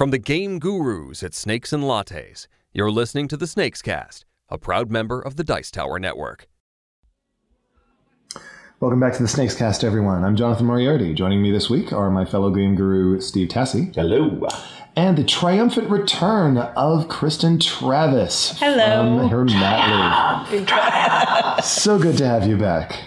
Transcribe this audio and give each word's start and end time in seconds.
From 0.00 0.12
the 0.12 0.18
game 0.18 0.58
gurus 0.60 1.22
at 1.22 1.34
Snakes 1.34 1.74
and 1.74 1.84
Lattes, 1.84 2.46
you're 2.72 2.90
listening 2.90 3.28
to 3.28 3.36
the 3.36 3.46
Snakes 3.46 3.82
Cast, 3.82 4.24
a 4.48 4.56
proud 4.56 4.90
member 4.90 5.20
of 5.20 5.36
the 5.36 5.44
Dice 5.44 5.70
Tower 5.70 5.98
Network. 5.98 6.48
Welcome 8.80 8.98
back 8.98 9.12
to 9.16 9.22
the 9.22 9.28
Snakes 9.28 9.54
Cast, 9.54 9.84
everyone. 9.84 10.24
I'm 10.24 10.36
Jonathan 10.36 10.64
Moriarty. 10.64 11.12
Joining 11.12 11.42
me 11.42 11.50
this 11.50 11.68
week 11.68 11.92
are 11.92 12.10
my 12.10 12.24
fellow 12.24 12.48
game 12.48 12.76
guru 12.76 13.20
Steve 13.20 13.50
Tassi 13.50 13.94
Hello. 13.94 14.48
and 14.96 15.18
the 15.18 15.24
triumphant 15.24 15.90
return 15.90 16.56
of 16.56 17.08
Kristen 17.10 17.58
Travis 17.58 18.58
Hello. 18.58 19.18
from 19.18 19.28
her 19.28 19.44
mat 19.44 20.50
leave. 20.50 21.62
so 21.66 21.98
good 21.98 22.16
to 22.16 22.26
have 22.26 22.46
you 22.46 22.56
back. 22.56 22.98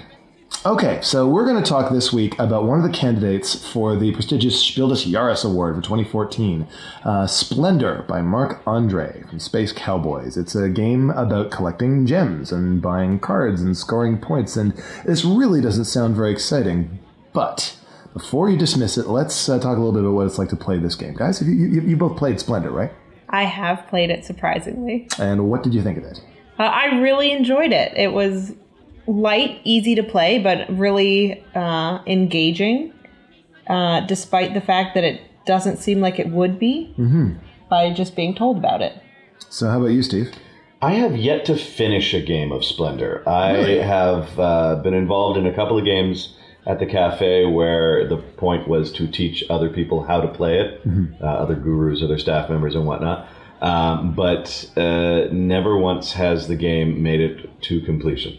Okay, 0.66 1.02
so 1.02 1.27
we're 1.27 1.43
going 1.43 1.61
to 1.61 1.70
talk 1.70 1.91
this 1.91 2.14
week 2.14 2.39
about 2.39 2.63
one 2.63 2.82
of 2.82 2.89
the 2.89 2.98
candidates 2.98 3.70
for 3.70 3.98
the 3.98 4.13
prestigious 4.13 4.57
Spiel 4.62 4.88
des 4.88 5.04
Jahres 5.04 5.43
Award 5.43 5.75
for 5.75 5.82
2014, 5.82 6.66
uh, 7.04 7.27
Splendor 7.27 8.05
by 8.07 8.21
Marc 8.21 8.63
André 8.63 9.27
from 9.27 9.39
Space 9.39 9.73
Cowboys. 9.73 10.38
It's 10.38 10.55
a 10.55 10.70
game 10.70 11.09
about 11.09 11.52
collecting 11.52 12.05
gems 12.05 12.53
and 12.53 12.81
buying 12.81 13.20
cards 13.20 13.62
and 13.62 13.76
scoring 13.76 14.17
points, 14.17 14.55
and 14.55 14.72
this 15.05 15.26
really 15.26 15.59
doesn't 15.59 15.84
sound 15.84 16.16
very 16.16 16.31
exciting. 16.31 16.98
But 17.34 17.77
before 18.14 18.50
you 18.50 18.58
dismiss 18.58 18.98
it, 18.98 19.08
let's 19.08 19.50
uh, 19.50 19.59
talk 19.59 19.75
a 19.75 19.81
little 19.81 19.91
bit 19.91 20.03
about 20.03 20.14
what 20.14 20.27
it's 20.27 20.38
like 20.38 20.50
to 20.50 20.55
play 20.55 20.80
this 20.80 20.95
game. 20.95 21.14
Guys, 21.14 21.41
you, 21.41 21.52
you, 21.52 21.81
you 21.81 21.98
both 21.98 22.16
played 22.16 22.39
Splendor, 22.39 22.72
right? 22.72 22.94
I 23.27 23.44
have 23.44 23.86
played 23.88 24.09
it 24.09 24.23
surprisingly. 24.23 25.09
And 25.20 25.50
what 25.50 25.61
did 25.61 25.73
you 25.73 25.84
think 25.84 25.98
of 25.98 26.05
it? 26.05 26.23
Uh, 26.58 26.64
I 26.64 27.02
really 27.02 27.31
enjoyed 27.31 27.73
it. 27.73 27.91
It 27.98 28.14
was 28.14 28.53
light, 29.07 29.59
easy 29.63 29.95
to 29.95 30.03
play, 30.03 30.39
but 30.39 30.70
really 30.70 31.44
uh, 31.55 31.99
engaging, 32.07 32.94
uh, 33.67 34.02
despite 34.02 34.53
the 34.53 34.61
fact 34.61 34.95
that 34.95 35.03
it 35.03 35.21
doesn't 35.45 35.77
seem 35.77 35.99
like 35.99 36.20
it 36.20 36.30
would 36.30 36.57
be 36.59 36.94
by 37.70 37.91
just 37.94 38.16
being 38.16 38.34
told 38.35 38.58
about 38.58 38.81
it. 38.81 38.94
So, 39.49 39.70
how 39.70 39.77
about 39.80 39.88
you, 39.91 40.03
Steve? 40.03 40.31
I 40.81 40.94
have 40.95 41.16
yet 41.16 41.45
to 41.45 41.55
finish 41.55 42.13
a 42.13 42.22
game 42.22 42.52
of 42.52 42.63
Splendor. 42.66 43.23
I 43.28 43.52
Really? 43.53 43.80
have 43.80 44.38
uh, 44.39 44.75
been 44.83 44.94
involved 44.94 45.38
in 45.38 45.45
a 45.47 45.53
couple 45.53 45.78
of 45.78 45.85
games 45.85 46.35
at 46.66 46.80
the 46.80 46.85
cafe 46.85 47.45
where 47.45 48.08
the 48.08 48.17
point 48.17 48.67
was 48.67 48.91
to 48.94 49.08
teach 49.08 49.44
other 49.50 49.69
people 49.69 50.03
how 50.03 50.22
to 50.22 50.28
play 50.30 50.59
it, 50.59 50.81
uh, 51.22 51.25
other 51.25 51.56
gurus, 51.56 52.02
other 52.02 52.17
staff 52.17 52.50
members, 52.50 52.75
and 52.75 52.85
whatnot. 52.85 53.28
Um, 53.61 54.13
but 54.13 54.69
uh, 54.75 55.28
never 55.31 55.78
once 55.78 56.11
has 56.13 56.47
the 56.50 56.56
game 56.56 57.02
made 57.02 57.22
it 57.22 57.61
to 57.63 57.80
completion. 57.81 58.38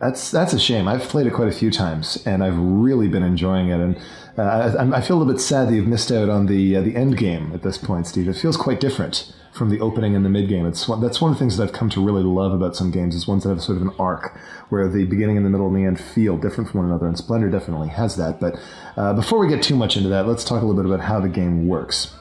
That's 0.00 0.30
that's 0.30 0.52
a 0.52 0.58
shame. 0.60 0.86
I've 0.86 1.02
played 1.02 1.26
it 1.26 1.32
quite 1.32 1.48
a 1.48 1.52
few 1.52 1.70
times, 1.70 2.22
and 2.24 2.44
I've 2.44 2.56
really 2.56 3.08
been 3.08 3.24
enjoying 3.24 3.68
it. 3.68 3.80
And 3.80 3.96
uh, 4.36 4.76
I, 4.78 4.98
I 4.98 5.00
feel 5.00 5.16
a 5.16 5.18
little 5.18 5.32
bit 5.32 5.40
sad 5.40 5.68
that 5.68 5.74
you've 5.74 5.88
missed 5.88 6.12
out 6.12 6.28
on 6.28 6.46
the 6.46 6.76
uh, 6.76 6.82
the 6.82 6.94
end 6.94 7.16
game 7.16 7.52
at 7.52 7.62
this 7.62 7.78
point, 7.78 8.06
Steve. 8.06 8.28
It 8.28 8.36
feels 8.36 8.56
quite 8.56 8.78
different 8.78 9.32
from 9.52 9.70
the 9.70 9.80
opening 9.80 10.14
and 10.14 10.24
the 10.24 10.30
mid 10.30 10.48
game. 10.48 10.66
It's 10.66 10.86
one, 10.86 11.00
that's 11.00 11.20
one 11.20 11.32
of 11.32 11.36
the 11.36 11.40
things 11.40 11.56
that 11.56 11.64
I've 11.64 11.72
come 11.72 11.90
to 11.90 12.04
really 12.04 12.22
love 12.22 12.52
about 12.52 12.76
some 12.76 12.92
games 12.92 13.16
is 13.16 13.26
ones 13.26 13.42
that 13.42 13.50
have 13.50 13.60
sort 13.60 13.76
of 13.76 13.82
an 13.82 13.92
arc 13.98 14.38
where 14.68 14.86
the 14.86 15.04
beginning 15.04 15.36
and 15.36 15.44
the 15.44 15.50
middle 15.50 15.66
and 15.66 15.76
the 15.76 15.84
end 15.84 16.00
feel 16.00 16.36
different 16.36 16.70
from 16.70 16.80
one 16.80 16.88
another. 16.88 17.08
And 17.08 17.18
Splendor 17.18 17.50
definitely 17.50 17.88
has 17.88 18.14
that. 18.16 18.38
But 18.38 18.56
uh, 18.96 19.14
before 19.14 19.40
we 19.40 19.48
get 19.48 19.62
too 19.62 19.74
much 19.74 19.96
into 19.96 20.08
that, 20.10 20.28
let's 20.28 20.44
talk 20.44 20.62
a 20.62 20.64
little 20.64 20.80
bit 20.80 20.86
about 20.88 21.06
how 21.06 21.18
the 21.18 21.28
game 21.28 21.66
works. 21.66 22.14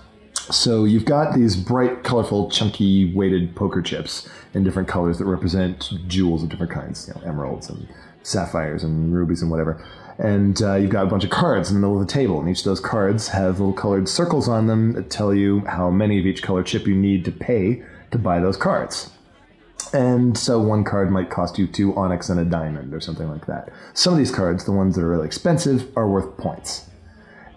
So 0.49 0.85
you've 0.85 1.05
got 1.05 1.35
these 1.35 1.57
bright, 1.57 2.03
colorful, 2.03 2.49
chunky, 2.49 3.13
weighted 3.13 3.55
poker 3.55 3.81
chips 3.81 4.29
in 4.53 4.63
different 4.63 4.87
colors 4.87 5.17
that 5.17 5.25
represent 5.25 5.91
jewels 6.07 6.41
of 6.41 6.49
different 6.49 6.71
kinds, 6.71 7.07
you 7.07 7.13
know, 7.13 7.27
emeralds 7.27 7.69
and 7.69 7.87
sapphires 8.23 8.83
and 8.83 9.13
rubies 9.13 9.41
and 9.41 9.51
whatever. 9.51 9.83
And 10.17 10.61
uh, 10.61 10.75
you've 10.75 10.89
got 10.89 11.05
a 11.05 11.09
bunch 11.09 11.25
of 11.25 11.29
cards 11.29 11.69
in 11.69 11.75
the 11.75 11.81
middle 11.81 12.01
of 12.01 12.07
the 12.07 12.11
table, 12.11 12.39
and 12.39 12.49
each 12.49 12.59
of 12.59 12.65
those 12.65 12.79
cards 12.79 13.27
have 13.29 13.59
little 13.59 13.73
colored 13.73 14.07
circles 14.07 14.47
on 14.47 14.67
them 14.67 14.93
that 14.93 15.09
tell 15.09 15.33
you 15.33 15.59
how 15.67 15.89
many 15.89 16.17
of 16.17 16.25
each 16.25 16.41
color 16.41 16.63
chip 16.63 16.87
you 16.87 16.95
need 16.95 17.25
to 17.25 17.31
pay 17.31 17.83
to 18.11 18.17
buy 18.17 18.39
those 18.39 18.57
cards. 18.57 19.11
And 19.93 20.37
so 20.37 20.59
one 20.59 20.83
card 20.83 21.11
might 21.11 21.29
cost 21.29 21.59
you 21.59 21.67
two 21.67 21.95
onyx 21.95 22.29
and 22.29 22.39
a 22.39 22.45
diamond 22.45 22.93
or 22.93 22.99
something 22.99 23.29
like 23.29 23.45
that. 23.45 23.69
Some 23.93 24.13
of 24.13 24.17
these 24.17 24.31
cards, 24.31 24.65
the 24.65 24.71
ones 24.71 24.95
that 24.95 25.03
are 25.03 25.09
really 25.09 25.27
expensive, 25.27 25.95
are 25.95 26.09
worth 26.09 26.37
points. 26.37 26.86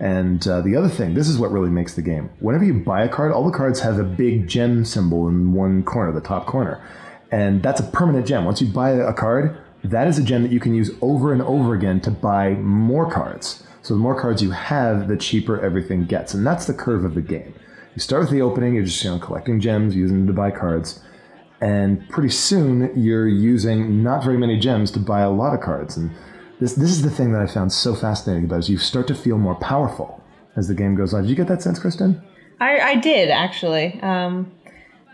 And 0.00 0.46
uh, 0.48 0.62
the 0.62 0.74
other 0.74 0.88
thing, 0.88 1.12
this 1.12 1.28
is 1.28 1.38
what 1.38 1.52
really 1.52 1.68
makes 1.68 1.94
the 1.94 2.02
game. 2.02 2.30
Whenever 2.40 2.64
you 2.64 2.72
buy 2.72 3.04
a 3.04 3.08
card, 3.08 3.32
all 3.32 3.44
the 3.44 3.56
cards 3.56 3.80
have 3.80 3.98
a 3.98 4.04
big 4.04 4.48
gem 4.48 4.86
symbol 4.86 5.28
in 5.28 5.52
one 5.52 5.82
corner, 5.82 6.10
the 6.10 6.22
top 6.22 6.46
corner. 6.46 6.82
And 7.30 7.62
that's 7.62 7.80
a 7.80 7.84
permanent 7.84 8.26
gem. 8.26 8.46
Once 8.46 8.62
you 8.62 8.66
buy 8.66 8.92
a 8.92 9.12
card, 9.12 9.58
that 9.84 10.08
is 10.08 10.18
a 10.18 10.22
gem 10.22 10.42
that 10.42 10.52
you 10.52 10.58
can 10.58 10.74
use 10.74 10.90
over 11.02 11.34
and 11.34 11.42
over 11.42 11.74
again 11.74 12.00
to 12.00 12.10
buy 12.10 12.54
more 12.54 13.10
cards. 13.10 13.62
So 13.82 13.92
the 13.92 14.00
more 14.00 14.18
cards 14.18 14.42
you 14.42 14.50
have, 14.50 15.06
the 15.06 15.18
cheaper 15.18 15.60
everything 15.60 16.06
gets. 16.06 16.32
And 16.32 16.46
that's 16.46 16.66
the 16.66 16.74
curve 16.74 17.04
of 17.04 17.14
the 17.14 17.22
game. 17.22 17.54
You 17.94 18.00
start 18.00 18.22
with 18.22 18.30
the 18.30 18.42
opening, 18.42 18.74
you're 18.74 18.84
just 18.84 19.04
you 19.04 19.10
know, 19.10 19.18
collecting 19.18 19.60
gems, 19.60 19.94
using 19.94 20.18
them 20.18 20.26
to 20.28 20.32
buy 20.32 20.50
cards. 20.50 21.00
And 21.60 22.08
pretty 22.08 22.30
soon, 22.30 22.90
you're 22.96 23.28
using 23.28 24.02
not 24.02 24.24
very 24.24 24.38
many 24.38 24.58
gems 24.58 24.90
to 24.92 24.98
buy 24.98 25.20
a 25.20 25.30
lot 25.30 25.54
of 25.54 25.60
cards. 25.60 25.96
And 25.96 26.10
this, 26.60 26.74
this 26.74 26.90
is 26.90 27.02
the 27.02 27.10
thing 27.10 27.32
that 27.32 27.40
I 27.40 27.46
found 27.46 27.72
so 27.72 27.94
fascinating 27.94 28.44
about 28.44 28.56
it, 28.56 28.58
is 28.60 28.68
you 28.68 28.78
start 28.78 29.08
to 29.08 29.14
feel 29.14 29.38
more 29.38 29.54
powerful 29.54 30.22
as 30.56 30.68
the 30.68 30.74
game 30.74 30.94
goes 30.94 31.14
on. 31.14 31.22
Did 31.22 31.30
you 31.30 31.36
get 31.36 31.48
that 31.48 31.62
sense, 31.62 31.78
Kristen? 31.78 32.22
I, 32.60 32.78
I 32.78 32.94
did 32.96 33.30
actually, 33.30 33.98
um, 34.02 34.52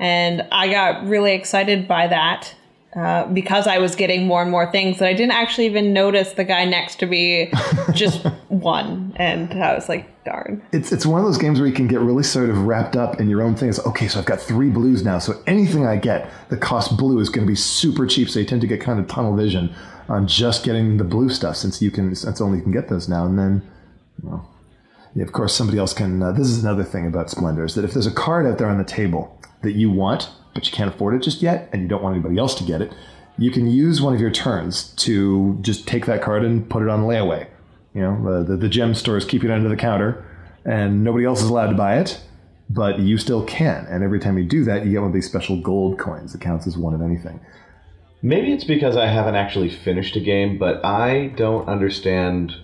and 0.01 0.43
I 0.51 0.69
got 0.69 1.07
really 1.07 1.33
excited 1.33 1.87
by 1.87 2.09
that 2.09 2.56
uh, 2.97 3.27
because 3.27 3.67
I 3.67 3.79
was 3.79 3.95
getting 3.95 4.27
more 4.27 4.41
and 4.41 4.51
more 4.51 4.71
things 4.73 4.99
that 4.99 5.09
I 5.09 5.13
didn't 5.13 5.33
actually 5.33 5.67
even 5.67 5.93
notice 5.93 6.33
the 6.33 6.45
guy 6.45 6.65
next 6.65 6.99
to 7.01 7.07
me 7.07 7.53
just 7.93 8.27
won, 8.49 9.13
and 9.17 9.53
I 9.63 9.75
was 9.75 9.89
like, 9.89 10.25
darn. 10.25 10.63
It's 10.73 10.93
it's 10.93 11.05
one 11.05 11.21
of 11.21 11.27
those 11.27 11.39
games 11.39 11.59
where 11.61 11.69
you 11.69 11.75
can 11.75 11.87
get 11.87 12.01
really 12.01 12.23
sort 12.23 12.49
of 12.49 12.63
wrapped 12.63 12.97
up 12.97 13.21
in 13.21 13.29
your 13.29 13.43
own 13.43 13.55
thing. 13.55 13.69
It's 13.69 13.85
okay, 13.87 14.09
so 14.09 14.19
I've 14.19 14.25
got 14.25 14.41
three 14.41 14.71
blues 14.71 15.05
now, 15.05 15.19
so 15.19 15.43
anything 15.47 15.87
I 15.87 15.97
get 15.97 16.31
that 16.49 16.61
costs 16.61 16.93
blue 16.93 17.19
is 17.21 17.29
going 17.29 17.47
to 17.47 17.51
be 17.51 17.57
super 17.57 18.07
cheap. 18.07 18.31
So 18.31 18.41
you 18.41 18.47
tend 18.47 18.63
to 18.63 18.67
get 18.67 18.81
kind 18.81 18.99
of 18.99 19.07
tunnel 19.09 19.37
vision 19.37 19.75
on 20.09 20.27
just 20.27 20.65
getting 20.65 20.97
the 20.97 21.05
blue 21.05 21.29
stuff, 21.29 21.57
since 21.57 21.83
you 21.83 21.91
can 21.91 22.15
since 22.15 22.41
only 22.41 22.59
you 22.59 22.63
can 22.63 22.73
get 22.73 22.89
those 22.89 23.09
now. 23.09 23.27
And 23.27 23.39
then, 23.39 23.63
well, 24.23 24.51
yeah, 25.15 25.23
of 25.23 25.33
course, 25.33 25.55
somebody 25.55 25.79
else 25.79 25.93
can. 25.93 26.23
Uh, 26.23 26.33
this 26.33 26.49
is 26.49 26.63
another 26.63 26.85
thing 26.85 27.07
about 27.07 27.31
Splendor 27.31 27.65
is 27.65 27.75
that 27.75 27.85
if 27.85 27.93
there's 27.93 28.07
a 28.07 28.13
card 28.13 28.47
out 28.47 28.59
there 28.59 28.69
on 28.69 28.79
the 28.79 28.85
table 28.85 29.41
that 29.63 29.73
you 29.73 29.91
want, 29.91 30.31
but 30.57 30.67
you 30.67 30.73
can't 30.73 30.93
afford 30.93 31.15
it 31.15 31.23
just 31.23 31.43
yet, 31.43 31.69
and 31.71 31.83
you 31.83 31.89
don't 31.89 32.03
want 32.03 32.15
anybody 32.15 32.39
else 32.39 32.55
to 32.55 32.65
get 32.65 32.81
it, 32.81 32.91
you 33.37 33.51
can 33.51 33.71
use 33.71 34.01
one 34.01 34.15
of 34.15 34.21
your 34.21 34.31
turns 34.31 34.89
to 34.95 35.59
just 35.61 35.87
take 35.87 36.07
that 36.07 36.23
card 36.23 36.43
and 36.45 36.69
put 36.71 36.83
it 36.83 36.89
on 36.89 37.03
layaway. 37.03 37.47
You 37.93 38.01
know, 38.01 38.43
the, 38.43 38.57
the, 38.57 38.69
gem 38.69 38.95
stores 38.95 39.27
keep 39.27 39.45
it 39.45 39.51
under 39.51 39.69
the 39.69 39.77
counter, 39.77 40.25
and 40.65 41.05
nobody 41.05 41.27
else 41.27 41.43
is 41.43 41.51
allowed 41.51 41.69
to 41.69 41.77
buy 41.77 41.99
it, 41.99 42.19
but 42.71 42.99
you 42.99 43.19
still 43.19 43.45
can. 43.45 43.87
And 43.91 44.03
every 44.03 44.19
time 44.19 44.39
you 44.39 44.45
do 44.45 44.65
that, 44.65 44.87
you 44.87 44.93
get 44.93 45.01
one 45.01 45.09
of 45.09 45.15
these 45.15 45.27
special 45.27 45.61
gold 45.61 45.99
coins 45.99 46.33
that 46.33 46.41
counts 46.41 46.67
as 46.67 46.79
one 46.79 46.95
of 46.95 47.03
anything. 47.03 47.39
Maybe 48.23 48.51
it's 48.51 48.65
because 48.65 48.97
I 48.97 49.09
haven't 49.09 49.35
actually 49.35 49.69
finished 49.69 50.17
a 50.17 50.21
game, 50.21 50.57
but 50.57 50.83
I 50.83 51.29
don't 51.37 51.69
understand 51.69 52.57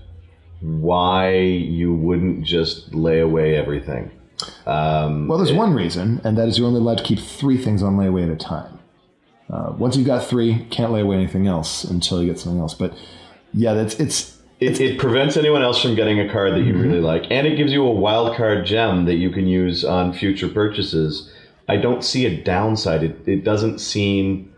why 0.63 1.35
you 1.35 1.93
wouldn't 1.95 2.45
just 2.45 2.95
lay 2.95 3.21
away 3.21 3.55
everything. 3.55 4.11
Um, 4.67 5.29
Well, 5.29 5.39
there's 5.39 5.53
one 5.53 5.75
reason, 5.75 6.21
and 6.25 6.37
that 6.39 6.49
is 6.49 6.59
you're 6.59 6.67
only 6.67 6.81
allowed 6.81 6.99
to 6.99 7.05
keep 7.05 7.19
three 7.19 7.59
things 7.59 7.83
on 7.83 7.97
layaway 7.97 8.25
at 8.25 8.31
a 8.31 8.37
time. 8.37 8.79
Uh, 9.51 9.73
once 9.77 9.97
you've 9.97 10.07
got 10.07 10.25
three, 10.25 10.67
can't 10.71 10.93
lay 10.93 11.01
away 11.01 11.17
anything 11.17 11.47
else 11.47 11.85
until 11.85 12.23
you 12.23 12.29
get 12.29 12.39
something 12.39 12.61
else. 12.61 12.75
But 12.75 12.95
yeah, 13.53 13.75
that's 13.75 14.01
it's 14.01 14.39
It, 14.61 14.81
it 14.81 14.99
prevents 14.99 15.37
anyone 15.37 15.63
else 15.63 15.83
from 15.83 15.95
getting 15.95 16.21
a 16.21 16.33
card 16.33 16.53
that 16.53 16.63
you 16.63 16.75
really 16.75 17.01
like, 17.01 17.27
and 17.31 17.47
it 17.47 17.57
gives 17.57 17.73
you 17.73 17.85
a 17.85 17.91
wild 17.91 18.37
card 18.37 18.65
gem 18.65 19.05
that 19.07 19.17
you 19.17 19.31
can 19.31 19.47
use 19.47 19.85
on 19.85 20.13
future 20.13 20.49
purchases. 20.49 21.31
I 21.69 21.77
don't 21.77 22.05
see 22.05 22.27
a 22.27 22.43
downside. 22.43 23.03
It, 23.03 23.17
it 23.27 23.45
doesn't 23.45 23.79
seem 23.81 24.52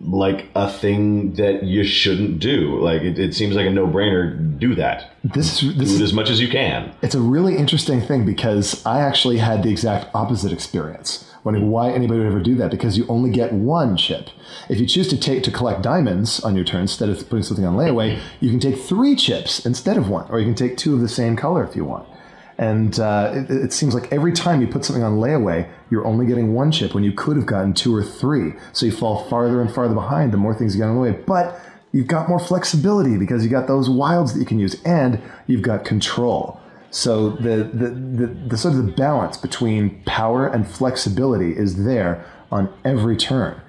like 0.00 0.46
a 0.54 0.70
thing 0.70 1.34
that 1.34 1.64
you 1.64 1.84
shouldn't 1.84 2.38
do. 2.38 2.78
Like 2.80 3.02
it, 3.02 3.18
it 3.18 3.34
seems 3.34 3.56
like 3.56 3.66
a 3.66 3.70
no 3.70 3.86
brainer. 3.86 4.58
Do 4.58 4.74
that. 4.74 5.12
this 5.22 5.62
is 5.62 5.76
this 5.76 5.88
Do 5.88 5.94
is 5.94 6.00
it 6.00 6.04
as 6.04 6.12
much 6.12 6.30
as 6.30 6.40
you 6.40 6.48
can. 6.48 6.94
It's 7.02 7.14
a 7.14 7.20
really 7.20 7.56
interesting 7.56 8.00
thing 8.00 8.24
because 8.24 8.84
I 8.84 9.00
actually 9.00 9.38
had 9.38 9.62
the 9.62 9.70
exact 9.70 10.14
opposite 10.14 10.52
experience. 10.52 11.24
Wondering 11.44 11.70
why 11.70 11.90
anybody 11.90 12.18
would 12.18 12.26
ever 12.26 12.40
do 12.40 12.56
that 12.56 12.70
because 12.70 12.98
you 12.98 13.06
only 13.08 13.30
get 13.30 13.52
one 13.52 13.96
chip. 13.96 14.28
If 14.68 14.80
you 14.80 14.86
choose 14.86 15.08
to 15.08 15.16
take 15.16 15.44
to 15.44 15.52
collect 15.52 15.82
diamonds 15.82 16.40
on 16.40 16.56
your 16.56 16.64
turn 16.64 16.82
instead 16.82 17.08
of 17.08 17.16
putting 17.28 17.44
something 17.44 17.64
on 17.64 17.76
layaway, 17.76 18.20
you 18.40 18.50
can 18.50 18.58
take 18.58 18.76
three 18.76 19.14
chips 19.14 19.64
instead 19.64 19.96
of 19.96 20.10
one, 20.10 20.28
or 20.30 20.40
you 20.40 20.46
can 20.46 20.56
take 20.56 20.76
two 20.76 20.94
of 20.94 21.00
the 21.00 21.08
same 21.08 21.36
color 21.36 21.64
if 21.64 21.76
you 21.76 21.84
want. 21.84 22.08
And 22.58 22.98
uh, 22.98 23.32
it, 23.34 23.50
it 23.50 23.72
seems 23.72 23.94
like 23.94 24.12
every 24.12 24.32
time 24.32 24.60
you 24.60 24.66
put 24.66 24.84
something 24.84 25.04
on 25.04 25.18
layaway, 25.18 25.70
you're 25.90 26.04
only 26.04 26.26
getting 26.26 26.54
one 26.54 26.72
chip 26.72 26.92
when 26.92 27.04
you 27.04 27.12
could 27.12 27.36
have 27.36 27.46
gotten 27.46 27.72
two 27.72 27.94
or 27.94 28.02
three. 28.02 28.54
So 28.72 28.84
you 28.84 28.92
fall 28.92 29.24
farther 29.28 29.60
and 29.60 29.72
farther 29.72 29.94
behind 29.94 30.32
the 30.32 30.38
more 30.38 30.54
things 30.54 30.74
you 30.74 30.82
get 30.82 30.88
on 30.88 30.96
the 30.96 31.00
way. 31.00 31.12
But 31.12 31.60
you've 31.92 32.08
got 32.08 32.28
more 32.28 32.40
flexibility 32.40 33.16
because 33.16 33.44
you 33.44 33.50
got 33.50 33.68
those 33.68 33.88
wilds 33.88 34.34
that 34.34 34.40
you 34.40 34.46
can 34.46 34.58
use, 34.58 34.82
and 34.84 35.22
you've 35.46 35.62
got 35.62 35.84
control. 35.84 36.60
So 36.90 37.30
the, 37.30 37.70
the, 37.72 37.90
the, 37.90 38.26
the 38.48 38.56
sort 38.56 38.74
of 38.74 38.84
the 38.86 38.92
balance 38.92 39.36
between 39.36 40.02
power 40.04 40.46
and 40.46 40.66
flexibility 40.66 41.56
is 41.56 41.84
there 41.84 42.24
on 42.50 42.72
every 42.84 43.16
turn, 43.16 43.60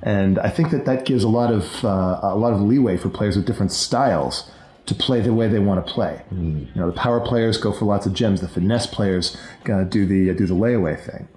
and 0.00 0.38
I 0.38 0.48
think 0.48 0.70
that 0.70 0.84
that 0.84 1.04
gives 1.04 1.24
a 1.24 1.28
lot 1.28 1.52
of 1.52 1.84
uh, 1.84 2.20
a 2.22 2.36
lot 2.36 2.52
of 2.52 2.60
leeway 2.60 2.96
for 2.96 3.08
players 3.08 3.36
with 3.36 3.46
different 3.46 3.72
styles 3.72 4.48
to 4.88 4.94
play 4.94 5.20
the 5.20 5.32
way 5.32 5.48
they 5.48 5.58
want 5.58 5.84
to 5.86 5.92
play. 5.92 6.22
You 6.30 6.68
know, 6.74 6.90
the 6.90 6.96
power 6.96 7.20
players 7.20 7.56
go 7.58 7.72
for 7.72 7.84
lots 7.84 8.06
of 8.06 8.12
gems. 8.14 8.40
The 8.40 8.48
finesse 8.48 8.86
players 8.86 9.36
uh, 9.72 9.84
do 9.84 10.06
the 10.06 10.34
do 10.34 10.46
the 10.46 10.54
layaway 10.54 10.98
thing. 10.98 11.28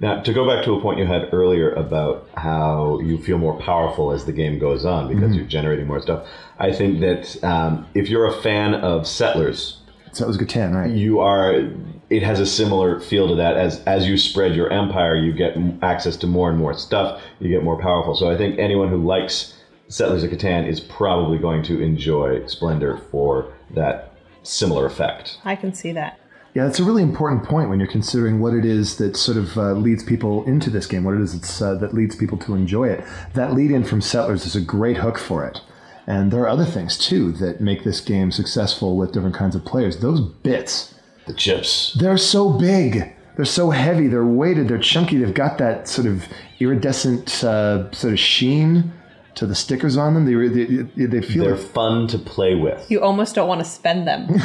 Now, 0.00 0.20
to 0.20 0.32
go 0.32 0.44
back 0.48 0.64
to 0.64 0.72
a 0.74 0.80
point 0.80 0.98
you 0.98 1.06
had 1.06 1.32
earlier 1.32 1.72
about 1.74 2.28
how 2.36 2.98
you 3.00 3.18
feel 3.22 3.38
more 3.38 3.56
powerful 3.60 4.10
as 4.10 4.24
the 4.24 4.32
game 4.32 4.58
goes 4.58 4.84
on 4.84 5.06
because 5.14 5.36
you're 5.36 5.46
generating 5.46 5.86
more 5.86 6.00
stuff, 6.02 6.26
I 6.58 6.72
think 6.72 6.98
that 7.00 7.42
um, 7.44 7.86
if 7.94 8.08
you're 8.08 8.26
a 8.26 8.32
fan 8.42 8.74
of 8.74 9.06
Settlers, 9.06 9.78
So 10.12 10.24
that 10.24 10.28
was 10.28 10.38
Catan, 10.38 10.74
right? 10.74 10.90
you 10.90 11.20
are. 11.20 11.68
It 12.10 12.22
has 12.24 12.40
a 12.40 12.46
similar 12.46 13.00
feel 13.00 13.28
to 13.28 13.34
that. 13.36 13.56
As 13.56 13.80
as 13.84 14.06
you 14.08 14.18
spread 14.18 14.54
your 14.54 14.70
empire, 14.70 15.14
you 15.16 15.32
get 15.32 15.56
access 15.82 16.16
to 16.18 16.26
more 16.26 16.50
and 16.50 16.58
more 16.58 16.74
stuff. 16.74 17.22
You 17.38 17.48
get 17.48 17.62
more 17.62 17.80
powerful. 17.80 18.14
So 18.14 18.30
I 18.30 18.36
think 18.36 18.58
anyone 18.58 18.88
who 18.88 18.98
likes 18.98 19.54
Settlers 19.92 20.24
of 20.24 20.30
Catan 20.30 20.66
is 20.66 20.80
probably 20.80 21.36
going 21.36 21.62
to 21.64 21.78
enjoy 21.82 22.46
Splendor 22.46 22.96
for 23.10 23.52
that 23.74 24.14
similar 24.42 24.86
effect. 24.86 25.38
I 25.44 25.54
can 25.54 25.74
see 25.74 25.92
that. 25.92 26.18
Yeah, 26.54 26.64
that's 26.64 26.80
a 26.80 26.84
really 26.84 27.02
important 27.02 27.44
point 27.44 27.68
when 27.68 27.78
you're 27.78 27.90
considering 27.90 28.40
what 28.40 28.54
it 28.54 28.64
is 28.64 28.96
that 28.96 29.18
sort 29.18 29.36
of 29.36 29.56
uh, 29.58 29.72
leads 29.72 30.02
people 30.02 30.44
into 30.44 30.70
this 30.70 30.86
game, 30.86 31.04
what 31.04 31.14
it 31.14 31.20
is 31.20 31.38
that's, 31.38 31.60
uh, 31.60 31.74
that 31.74 31.92
leads 31.92 32.16
people 32.16 32.38
to 32.38 32.54
enjoy 32.54 32.88
it. 32.88 33.04
That 33.34 33.52
lead 33.52 33.70
in 33.70 33.84
from 33.84 34.00
Settlers 34.00 34.46
is 34.46 34.56
a 34.56 34.62
great 34.62 34.96
hook 34.96 35.18
for 35.18 35.46
it. 35.46 35.60
And 36.06 36.30
there 36.30 36.40
are 36.40 36.48
other 36.48 36.64
things 36.64 36.96
too 36.96 37.30
that 37.32 37.60
make 37.60 37.84
this 37.84 38.00
game 38.00 38.32
successful 38.32 38.96
with 38.96 39.12
different 39.12 39.36
kinds 39.36 39.54
of 39.54 39.64
players. 39.66 39.98
Those 39.98 40.22
bits, 40.22 40.94
The 41.26 41.34
chips. 41.34 41.94
they're 42.00 42.16
so 42.16 42.48
big. 42.50 43.14
They're 43.36 43.44
so 43.44 43.68
heavy. 43.70 44.08
They're 44.08 44.24
weighted. 44.24 44.68
They're 44.68 44.78
chunky. 44.78 45.18
They've 45.18 45.34
got 45.34 45.58
that 45.58 45.86
sort 45.86 46.06
of 46.06 46.24
iridescent 46.60 47.44
uh, 47.44 47.90
sort 47.92 48.14
of 48.14 48.18
sheen 48.18 48.92
to 49.34 49.46
the 49.46 49.54
stickers 49.54 49.96
on 49.96 50.14
them. 50.14 50.26
They, 50.26 50.48
they, 50.48 51.06
they 51.06 51.22
feel 51.22 51.44
They're 51.44 51.56
like 51.56 51.66
fun 51.66 52.06
to 52.08 52.18
play 52.18 52.54
with. 52.54 52.90
You 52.90 53.00
almost 53.00 53.34
don't 53.34 53.48
want 53.48 53.60
to 53.60 53.64
spend 53.64 54.06
them. 54.06 54.28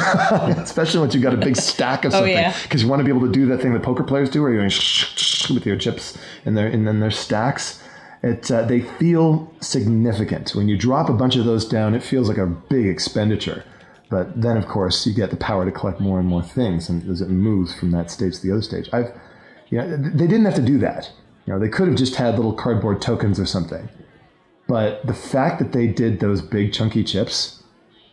especially 0.58 1.00
once 1.00 1.14
you've 1.14 1.22
got 1.22 1.34
a 1.34 1.38
big 1.38 1.56
stack 1.56 2.04
of 2.04 2.12
something, 2.14 2.32
yeah. 2.32 2.56
because 2.62 2.82
you 2.82 2.88
want 2.88 3.00
to 3.00 3.04
be 3.04 3.10
able 3.10 3.26
to 3.26 3.32
do 3.32 3.46
that 3.46 3.60
thing 3.60 3.72
that 3.74 3.82
poker 3.82 4.04
players 4.04 4.30
do, 4.30 4.42
where 4.42 4.50
you're 4.50 4.60
going 4.60 4.70
with 5.50 5.66
your 5.66 5.76
chips 5.76 6.16
and 6.44 6.56
their 6.56 6.66
and 6.66 6.86
then 6.86 7.00
their 7.00 7.10
stacks. 7.10 7.82
It 8.22 8.50
uh, 8.50 8.62
they 8.62 8.80
feel 8.80 9.52
significant 9.60 10.54
when 10.54 10.68
you 10.68 10.76
drop 10.76 11.08
a 11.08 11.12
bunch 11.12 11.36
of 11.36 11.44
those 11.44 11.64
down. 11.64 11.94
It 11.94 12.02
feels 12.02 12.28
like 12.28 12.38
a 12.38 12.46
big 12.46 12.86
expenditure, 12.86 13.64
but 14.10 14.40
then 14.40 14.56
of 14.56 14.66
course 14.66 15.06
you 15.06 15.14
get 15.14 15.30
the 15.30 15.36
power 15.36 15.64
to 15.64 15.70
collect 15.70 16.00
more 16.00 16.18
and 16.18 16.28
more 16.28 16.42
things, 16.42 16.88
and 16.88 17.08
as 17.08 17.20
it 17.20 17.28
moves 17.28 17.78
from 17.78 17.92
that 17.92 18.10
stage 18.10 18.36
to 18.36 18.42
the 18.42 18.52
other 18.52 18.62
stage, 18.62 18.88
I've 18.92 19.12
you 19.68 19.78
know 19.78 19.96
they 19.96 20.26
didn't 20.26 20.46
have 20.46 20.56
to 20.56 20.62
do 20.62 20.78
that. 20.78 21.12
You 21.46 21.52
know 21.52 21.60
they 21.60 21.68
could 21.68 21.86
have 21.86 21.96
just 21.96 22.16
had 22.16 22.34
little 22.34 22.52
cardboard 22.52 23.00
tokens 23.00 23.38
or 23.38 23.46
something, 23.46 23.88
but 24.68 25.04
the 25.06 25.14
fact 25.14 25.58
that 25.58 25.72
they 25.72 25.88
did 25.88 26.20
those 26.20 26.40
big 26.40 26.72
chunky 26.72 27.02
chips 27.02 27.58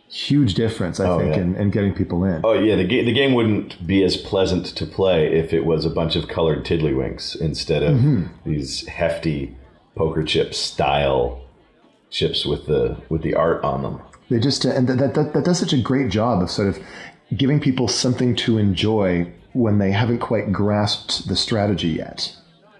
huge 0.08 0.54
difference, 0.54 1.00
I 1.00 1.18
think, 1.18 1.36
yeah. 1.36 1.42
in, 1.42 1.56
in 1.56 1.70
getting 1.70 1.92
people 1.92 2.24
in. 2.24 2.40
Oh 2.44 2.52
yeah, 2.52 2.76
the, 2.76 2.84
ga- 2.84 3.04
the 3.04 3.12
game 3.12 3.34
wouldn't 3.34 3.86
be 3.86 4.02
as 4.04 4.16
pleasant 4.16 4.66
to 4.66 4.86
play 4.86 5.26
if 5.26 5.52
it 5.52 5.64
was 5.64 5.84
a 5.84 5.90
bunch 5.90 6.16
of 6.16 6.28
colored 6.28 6.64
tiddlywinks 6.64 7.38
instead 7.40 7.82
of 7.82 8.28
these 8.44 8.86
hefty 8.86 9.56
poker 9.94 10.22
chip 10.22 10.54
style 10.54 11.42
chips 12.10 12.46
with 12.46 12.66
the 12.66 12.96
with 13.08 13.22
the 13.22 13.34
art 13.34 13.62
on 13.64 13.82
them. 13.82 14.00
They 14.30 14.38
just 14.38 14.64
uh, 14.64 14.70
and 14.70 14.88
that, 14.88 15.14
that 15.14 15.32
that 15.32 15.44
does 15.44 15.58
such 15.58 15.72
a 15.72 15.80
great 15.80 16.10
job 16.10 16.42
of 16.42 16.50
sort 16.50 16.68
of 16.68 16.78
giving 17.36 17.60
people 17.60 17.88
something 17.88 18.36
to 18.36 18.58
enjoy 18.58 19.32
when 19.52 19.78
they 19.78 19.90
haven't 19.90 20.18
quite 20.18 20.52
grasped 20.52 21.28
the 21.28 21.36
strategy 21.36 21.88
yet. 21.88 22.36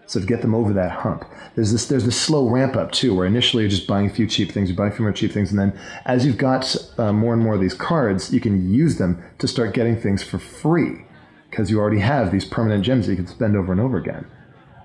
So 0.07 0.21
to 0.21 0.27
get 0.27 0.41
them 0.41 0.55
over 0.55 0.73
that 0.73 0.93
hump, 0.93 1.25
there's 1.55 1.73
this 1.73 1.87
there's 1.87 2.05
this 2.05 2.21
slow 2.21 2.49
ramp 2.49 2.77
up 2.77 2.93
too, 2.93 3.15
where 3.15 3.27
initially 3.27 3.65
you're 3.65 3.71
just 3.71 3.87
buying 3.87 4.07
a 4.07 4.11
few 4.11 4.27
cheap 4.27 4.53
things, 4.53 4.71
you 4.71 4.77
buy 4.77 4.89
a 4.89 4.91
few 4.91 5.03
more 5.03 5.13
cheap 5.13 5.33
things, 5.33 5.51
and 5.51 5.59
then 5.59 5.79
as 6.05 6.25
you've 6.25 6.39
got 6.39 6.77
uh, 6.99 7.13
more 7.13 7.35
and 7.35 7.43
more 7.43 7.55
of 7.55 7.61
these 7.61 7.75
cards, 7.75 8.33
you 8.33 8.41
can 8.41 8.73
use 8.73 8.99
them 8.99 9.23
to 9.39 9.49
start 9.49 9.75
getting 9.75 10.01
things 10.01 10.23
for 10.23 10.39
free 10.39 11.05
because 11.51 11.71
you 11.71 11.81
already 11.81 12.01
have 12.01 12.31
these 12.31 12.45
permanent 12.45 12.85
gems 12.85 13.07
that 13.07 13.13
you 13.13 13.17
can 13.17 13.27
spend 13.27 13.57
over 13.57 13.73
and 13.73 13.81
over 13.81 13.97
again. 13.97 14.27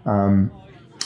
Um, 0.06 0.52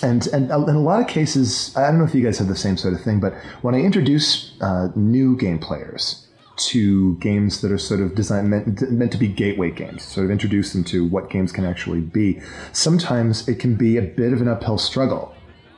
and 0.02 0.28
and 0.28 0.46
in 0.46 0.76
a 0.76 0.82
lot 0.82 1.02
of 1.02 1.08
cases, 1.08 1.76
I 1.76 1.88
don't 1.88 1.98
know 1.98 2.06
if 2.06 2.16
you 2.16 2.24
guys 2.24 2.38
have 2.38 2.48
the 2.48 2.56
same 2.56 2.78
sort 2.78 2.94
of 2.94 3.02
thing, 3.02 3.20
but 3.20 3.34
when 3.62 3.76
I 3.76 3.80
introduce 3.80 4.54
uh, 4.62 4.90
new 4.96 5.36
game 5.36 5.60
players 5.60 6.26
to 6.58 7.16
games 7.18 7.62
that 7.62 7.72
are 7.72 7.78
sort 7.78 8.00
of 8.00 8.16
designed 8.16 8.50
meant, 8.50 8.92
meant 8.92 9.12
to 9.12 9.18
be 9.18 9.28
gateway 9.28 9.72
games, 9.72 10.04
sort 10.04 10.26
of 10.26 10.32
introduce 10.32 10.74
them 10.74 10.84
to 10.86 11.06
what 11.06 11.30
games 11.30 11.52
can 11.52 11.66
actually 11.66 12.02
be. 12.02 12.42
Sometimes 12.72 13.48
it 13.48 13.60
can 13.60 13.76
be 13.76 13.98
a 13.98 14.02
bit 14.02 14.34
of 14.34 14.42
an 14.42 14.48
uphill 14.48 14.78
struggle 14.78 15.36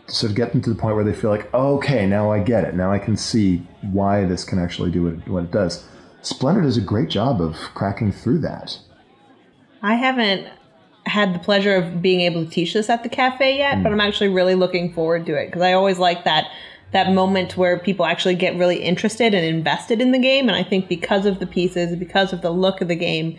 to 0.07 0.13
sort 0.13 0.29
of 0.31 0.35
get 0.35 0.51
them 0.51 0.61
to 0.61 0.69
the 0.69 0.75
point 0.75 0.95
where 0.95 1.03
they 1.03 1.13
feel 1.13 1.29
like, 1.29 1.51
okay, 1.53 2.05
now 2.05 2.31
I 2.31 2.39
get 2.39 2.63
it. 2.63 2.75
Now 2.75 2.91
I 2.91 2.99
can 2.99 3.17
see 3.17 3.65
why 3.91 4.25
this 4.25 4.43
can 4.43 4.59
actually 4.59 4.91
do 4.91 5.03
what 5.03 5.13
it, 5.13 5.27
what 5.27 5.43
it 5.45 5.51
does. 5.51 5.83
Splendor 6.21 6.61
does 6.61 6.77
a 6.77 6.81
great 6.81 7.09
job 7.09 7.41
of 7.41 7.55
cracking 7.73 8.11
through 8.11 8.39
that. 8.39 8.79
I 9.81 9.95
haven't 9.95 10.47
had 11.05 11.33
the 11.33 11.39
pleasure 11.39 11.75
of 11.75 12.01
being 12.01 12.21
able 12.21 12.43
to 12.43 12.51
teach 12.51 12.73
this 12.73 12.89
at 12.89 13.03
the 13.03 13.09
cafe 13.09 13.57
yet, 13.57 13.77
hmm. 13.77 13.83
but 13.83 13.91
I'm 13.91 14.01
actually 14.01 14.29
really 14.29 14.55
looking 14.55 14.93
forward 14.93 15.25
to 15.27 15.35
it 15.35 15.47
because 15.47 15.61
I 15.61 15.73
always 15.73 15.99
like 15.99 16.25
that 16.25 16.51
that 16.93 17.11
moment 17.11 17.57
where 17.57 17.77
people 17.79 18.05
actually 18.05 18.35
get 18.35 18.55
really 18.55 18.81
interested 18.81 19.33
and 19.33 19.45
invested 19.45 20.01
in 20.01 20.11
the 20.11 20.19
game 20.19 20.47
and 20.47 20.57
I 20.57 20.63
think 20.63 20.87
because 20.87 21.25
of 21.25 21.39
the 21.39 21.47
pieces, 21.47 21.95
because 21.95 22.33
of 22.33 22.41
the 22.41 22.51
look 22.51 22.81
of 22.81 22.87
the 22.87 22.95
game, 22.95 23.37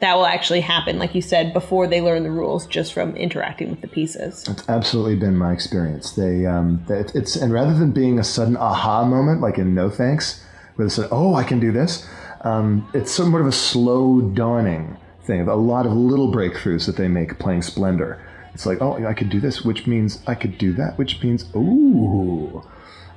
that 0.00 0.14
will 0.14 0.26
actually 0.26 0.60
happen 0.60 0.98
like 0.98 1.14
you 1.14 1.22
said 1.22 1.52
before 1.52 1.86
they 1.86 2.00
learn 2.00 2.22
the 2.22 2.30
rules 2.30 2.66
just 2.66 2.92
from 2.92 3.16
interacting 3.16 3.70
with 3.70 3.80
the 3.80 3.88
pieces. 3.88 4.46
It's 4.48 4.68
absolutely 4.68 5.16
been 5.16 5.36
my 5.36 5.52
experience. 5.52 6.12
They, 6.12 6.46
um, 6.46 6.84
it's 6.88 7.36
and 7.36 7.52
rather 7.52 7.74
than 7.74 7.92
being 7.92 8.18
a 8.18 8.24
sudden 8.24 8.56
aha 8.56 9.04
moment 9.04 9.40
like 9.40 9.58
in 9.58 9.74
No 9.74 9.88
Thanks, 9.88 10.44
where 10.74 10.86
they 10.86 10.92
said, 10.92 11.08
"Oh, 11.10 11.34
I 11.34 11.44
can 11.44 11.60
do 11.60 11.72
this," 11.72 12.06
um, 12.42 12.88
it's 12.92 13.10
somewhat 13.10 13.40
of 13.40 13.46
a 13.46 13.52
slow 13.52 14.20
dawning 14.20 14.96
thing. 15.22 15.48
A 15.48 15.54
lot 15.54 15.86
of 15.86 15.92
little 15.92 16.30
breakthroughs 16.32 16.86
that 16.86 16.96
they 16.96 17.08
make 17.08 17.38
playing 17.38 17.62
Splendor. 17.62 18.20
It's 18.52 18.66
like, 18.66 18.82
"Oh, 18.82 19.02
I 19.04 19.14
could 19.14 19.30
do 19.30 19.40
this," 19.40 19.64
which 19.64 19.86
means 19.86 20.22
I 20.26 20.34
could 20.34 20.58
do 20.58 20.74
that, 20.74 20.98
which 20.98 21.22
means 21.22 21.46
ooh, 21.56 22.62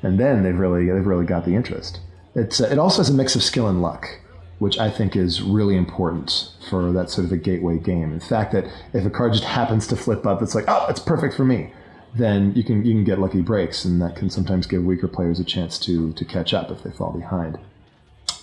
and 0.02 0.20
then 0.20 0.44
they've 0.44 0.58
really 0.58 0.90
they've 0.90 1.06
really 1.06 1.26
got 1.26 1.46
the 1.46 1.56
interest. 1.56 2.00
It's 2.36 2.62
uh, 2.62 2.68
it 2.72 2.80
also 2.80 3.00
has 3.00 3.10
a 3.10 3.14
mix 3.14 3.36
of 3.36 3.44
skill 3.44 3.68
and 3.68 3.82
luck 3.82 4.20
which 4.60 4.78
I 4.78 4.92
think 4.92 5.16
is 5.16 5.42
really 5.42 5.76
important 5.76 6.52
for 6.70 6.92
that 6.92 7.10
sort 7.10 7.26
of 7.26 7.32
a 7.32 7.38
gateway 7.38 7.80
game. 7.80 8.20
The 8.20 8.26
fact 8.26 8.52
that 8.52 8.66
if 8.94 9.06
a 9.06 9.10
card 9.10 9.34
just 9.34 9.46
happens 9.46 9.88
to 9.88 9.96
flip 9.96 10.28
up, 10.28 10.42
it's 10.42 10.54
like, 10.54 10.66
oh, 10.68 10.86
it's 10.90 11.00
perfect 11.00 11.34
for 11.34 11.46
me. 11.46 11.74
Then 12.16 12.54
you 12.56 12.64
can 12.64 12.86
you 12.86 12.94
can 12.94 13.04
get 13.04 13.20
lucky 13.20 13.42
breaks, 13.42 13.86
and 13.86 14.02
that 14.02 14.16
can 14.16 14.30
sometimes 14.30 14.68
give 14.68 14.84
weaker 14.84 15.08
players 15.08 15.40
a 15.40 15.44
chance 15.44 15.78
to 15.80 16.12
to 16.14 16.26
catch 16.26 16.54
up 16.54 16.72
if 16.72 16.84
they 16.84 16.92
fall 16.92 17.14
behind. 17.14 17.58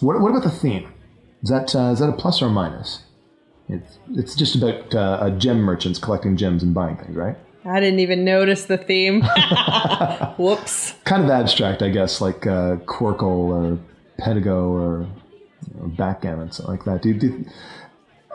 What, 0.01 0.21
what 0.21 0.31
about 0.31 0.45
the 0.45 0.51
theme? 0.51 0.93
Is 1.43 1.51
that 1.51 1.75
uh, 1.75 1.91
is 1.91 1.99
that 1.99 2.09
a 2.09 2.13
plus 2.13 2.41
or 2.41 2.47
a 2.47 2.51
minus? 2.51 3.03
It's 3.69 3.99
it's 4.15 4.37
just 4.37 4.55
about 4.55 4.95
uh, 4.95 5.31
gem 5.31 5.59
merchants 5.59 5.99
collecting 5.99 6.37
gems 6.37 6.63
and 6.63 6.73
buying 6.73 6.97
things, 6.97 7.17
right? 7.17 7.37
I 7.67 7.81
didn't 7.81 8.01
even 8.01 8.25
notice 8.25 8.67
the 8.67 8.79
theme. 8.79 9.23
Whoops. 10.39 10.95
Kind 11.05 11.25
of 11.25 11.31
abstract, 11.31 11.83
I 11.83 11.91
guess, 11.91 12.21
like 12.21 12.47
uh, 12.47 12.77
Quirkle 12.87 13.23
or 13.23 13.79
Pedigo 14.21 14.71
or 14.71 15.07
Backgammon, 15.75 16.53
something 16.53 16.77
like 16.77 16.85
that. 16.85 17.03
Do, 17.03 17.15
do, 17.15 17.45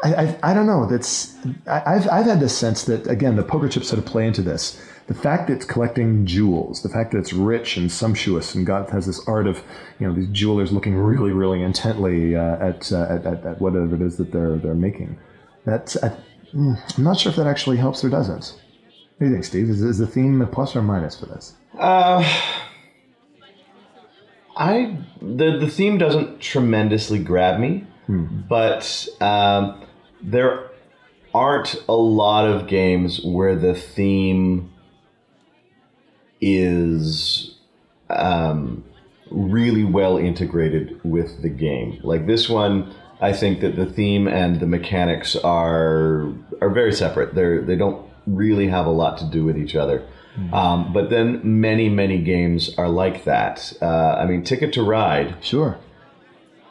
I, 0.04 0.14
I, 0.14 0.40
I 0.44 0.54
don't 0.54 0.68
know. 0.68 0.86
That's 0.86 1.36
I, 1.68 1.96
I've 1.96 2.10
I've 2.10 2.26
had 2.26 2.40
this 2.40 2.58
sense 2.58 2.84
that 2.86 3.08
again 3.08 3.36
the 3.36 3.44
poker 3.44 3.70
chips 3.70 3.88
sort 3.88 4.00
of 4.00 4.06
play 4.06 4.28
into 4.28 4.42
this. 4.42 4.82
The 5.08 5.14
fact 5.14 5.48
that 5.48 5.54
it's 5.54 5.66
collecting 5.66 6.26
jewels, 6.26 6.84
the 6.84 6.90
fact 6.90 7.12
that 7.12 7.20
it's 7.20 7.34
rich 7.34 7.76
and 7.78 7.92
sumptuous, 7.92 8.56
and 8.56 8.66
God 8.66 8.90
has 8.90 9.06
this 9.06 9.26
art 9.28 9.48
of 9.48 9.64
you 10.00 10.08
know 10.08 10.14
these 10.14 10.28
jewelers 10.28 10.72
looking 10.72 10.96
really 10.96 11.32
really 11.32 11.62
intently 11.62 12.36
uh, 12.36 12.58
at, 12.58 12.92
uh, 12.92 13.08
at, 13.10 13.26
at 13.26 13.46
at 13.46 13.62
whatever 13.62 13.96
it 13.96 14.02
is 14.02 14.18
that 14.18 14.32
they're 14.32 14.58
they're 14.58 14.76
making. 14.76 15.18
That's 15.66 16.02
I, 16.04 16.16
mm, 16.54 16.98
I'm 16.98 17.04
not 17.04 17.20
sure 17.20 17.30
if 17.30 17.36
that 17.38 17.48
actually 17.48 17.78
helps 17.78 18.04
or 18.04 18.10
doesn't. 18.10 18.56
What 19.22 19.28
do 19.28 19.34
you 19.34 19.36
think, 19.36 19.46
Steve? 19.46 19.70
Is, 19.70 19.84
is 19.84 20.00
the 20.00 20.08
theme 20.08 20.42
a 20.42 20.48
plus 20.48 20.76
or 20.76 20.80
a 20.80 20.82
minus 20.82 21.20
for 21.20 21.28
this? 21.28 21.54
Uh, 21.78 22.24
I 24.58 24.98
the 25.22 25.60
the 25.60 25.70
theme 25.70 26.00
doesn't 26.00 26.40
tremendously 26.40 27.20
grab 27.20 27.60
me, 27.60 27.86
but 28.50 29.08
um, 29.22 29.86
there 30.24 30.72
aren't 31.36 31.76
a 31.88 31.94
lot 31.94 32.48
of 32.48 32.68
games 32.68 33.24
where 33.24 33.56
the 33.56 33.76
theme 33.76 34.74
is 36.42 37.54
um, 38.10 38.84
really 39.30 39.84
well 39.84 40.18
integrated 40.18 41.00
with 41.04 41.44
the 41.44 41.50
game. 41.50 42.00
Like 42.02 42.26
this 42.26 42.50
one, 42.50 42.92
I 43.22 43.34
think 43.34 43.62
that 43.62 43.76
the 43.76 43.86
theme 43.86 44.28
and 44.28 44.60
the 44.60 44.66
mechanics 44.66 45.36
are 45.36 46.34
are 46.60 46.72
very 46.72 46.92
separate. 46.92 47.36
They're 47.36 47.62
they 47.62 47.76
don't 47.76 48.11
really 48.28 48.68
have 48.68 48.86
a 48.86 48.92
lot 48.92 49.18
to 49.20 49.26
do 49.26 49.44
with 49.46 49.58
each 49.58 49.76
other. 49.76 50.04
Um, 50.54 50.94
but 50.94 51.10
then 51.10 51.42
many 51.44 51.90
many 51.90 52.18
games 52.20 52.74
are 52.78 52.88
like 52.88 53.26
that. 53.26 53.74
Uh, 53.82 53.86
I 54.18 54.26
mean, 54.26 54.44
Ticket 54.44 54.72
to 54.74 54.82
Ride. 54.84 55.36
Sure. 55.42 55.78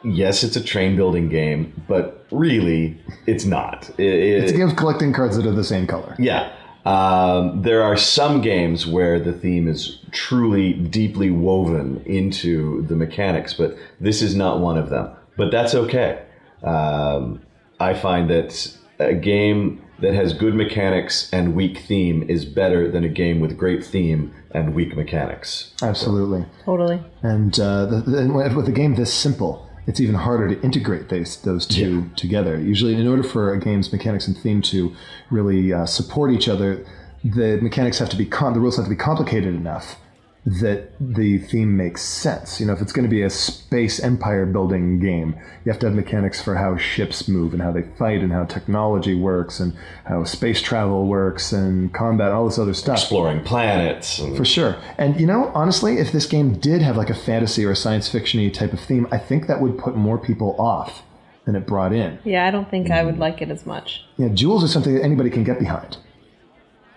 Yes, 0.03 0.43
it's 0.43 0.55
a 0.55 0.63
train 0.63 0.95
building 0.95 1.29
game, 1.29 1.71
but 1.87 2.25
really, 2.31 2.97
it's 3.27 3.45
not. 3.45 3.87
It- 3.99 4.05
it- 4.05 4.43
It's 4.43 4.51
a 4.51 4.57
game 4.57 4.67
of 4.67 4.75
collecting 4.75 5.13
cards 5.13 5.37
that 5.37 5.45
are 5.45 5.51
the 5.51 5.63
same 5.63 5.85
color. 5.85 6.15
yeah. 6.17 6.49
Um, 6.83 7.61
there 7.61 7.83
are 7.83 7.95
some 7.95 8.41
games 8.41 8.87
where 8.87 9.19
the 9.19 9.31
theme 9.33 9.67
is 9.67 9.99
truly 10.11 10.73
deeply 10.73 11.29
woven 11.29 12.01
into 12.07 12.81
the 12.87 12.95
mechanics, 12.95 13.53
but 13.53 13.77
this 13.99 14.23
is 14.23 14.35
not 14.35 14.59
one 14.59 14.77
of 14.79 14.89
them. 14.89 15.09
but 15.37 15.51
that's 15.51 15.73
okay. 15.75 16.19
Um, 16.63 17.39
I 17.79 17.93
find 17.93 18.29
that 18.31 18.75
a 18.99 19.13
game 19.13 19.81
that 20.01 20.13
has 20.13 20.33
good 20.33 20.55
mechanics 20.55 21.29
and 21.31 21.55
weak 21.55 21.79
theme 21.79 22.23
is 22.29 22.45
better 22.45 22.89
than 22.89 23.03
a 23.03 23.09
game 23.09 23.39
with 23.39 23.57
great 23.57 23.85
theme 23.85 24.33
and 24.51 24.73
weak 24.73 24.95
mechanics. 24.95 25.73
Absolutely. 25.81 26.45
Totally. 26.65 27.01
And 27.21 27.57
uh, 27.59 27.85
the, 27.85 28.01
the, 28.01 28.53
with 28.55 28.67
a 28.67 28.71
game 28.71 28.95
this 28.95 29.13
simple, 29.13 29.69
it's 29.87 29.99
even 29.99 30.15
harder 30.15 30.53
to 30.53 30.61
integrate 30.61 31.09
those, 31.09 31.41
those 31.41 31.65
two 31.65 32.09
together. 32.15 32.59
Usually, 32.59 32.95
in 32.95 33.07
order 33.07 33.23
for 33.23 33.53
a 33.53 33.59
game's 33.59 33.91
mechanics 33.91 34.27
and 34.27 34.37
theme 34.37 34.61
to 34.63 34.95
really 35.29 35.73
uh, 35.73 35.85
support 35.85 36.31
each 36.31 36.47
other, 36.47 36.85
the 37.23 37.59
mechanics 37.61 37.97
have 37.99 38.09
to 38.09 38.15
be 38.15 38.25
com- 38.25 38.53
the 38.53 38.59
rules 38.59 38.75
have 38.75 38.85
to 38.85 38.89
be 38.89 38.95
complicated 38.95 39.53
enough 39.55 39.97
that 40.43 40.91
the 40.99 41.37
theme 41.37 41.77
makes 41.77 42.01
sense. 42.01 42.59
You 42.59 42.65
know, 42.65 42.73
if 42.73 42.81
it's 42.81 42.91
going 42.91 43.03
to 43.07 43.09
be 43.09 43.21
a 43.21 43.29
space 43.29 43.99
empire 43.99 44.45
building 44.47 44.99
game, 44.99 45.35
you 45.63 45.71
have 45.71 45.79
to 45.81 45.85
have 45.85 45.95
mechanics 45.95 46.41
for 46.41 46.55
how 46.55 46.77
ships 46.77 47.27
move 47.27 47.53
and 47.53 47.61
how 47.61 47.71
they 47.71 47.83
fight 47.83 48.21
and 48.21 48.31
how 48.31 48.45
technology 48.45 49.13
works 49.13 49.59
and 49.59 49.77
how 50.05 50.23
space 50.23 50.59
travel 50.59 51.05
works 51.05 51.51
and 51.51 51.93
combat, 51.93 52.31
all 52.31 52.45
this 52.45 52.57
other 52.57 52.73
stuff. 52.73 52.97
Exploring 52.97 53.43
planets. 53.43 54.17
And 54.17 54.35
For 54.35 54.43
sure. 54.43 54.77
And 54.97 55.19
you 55.19 55.27
know, 55.27 55.51
honestly, 55.53 55.99
if 55.99 56.11
this 56.11 56.25
game 56.25 56.55
did 56.55 56.81
have 56.81 56.97
like 56.97 57.11
a 57.11 57.15
fantasy 57.15 57.63
or 57.63 57.71
a 57.71 57.75
science 57.75 58.09
fiction-y 58.09 58.49
type 58.49 58.73
of 58.73 58.79
theme, 58.79 59.07
I 59.11 59.19
think 59.19 59.45
that 59.45 59.61
would 59.61 59.77
put 59.77 59.95
more 59.95 60.17
people 60.17 60.55
off 60.59 61.03
than 61.45 61.55
it 61.55 61.67
brought 61.67 61.93
in. 61.93 62.17
Yeah, 62.23 62.47
I 62.47 62.51
don't 62.51 62.69
think 62.69 62.89
I 62.89 63.03
would 63.03 63.19
like 63.19 63.43
it 63.43 63.49
as 63.51 63.67
much. 63.67 64.05
Yeah, 64.17 64.29
jewels 64.29 64.63
are 64.63 64.67
something 64.67 64.95
that 64.95 65.03
anybody 65.03 65.29
can 65.29 65.43
get 65.43 65.59
behind. 65.59 65.97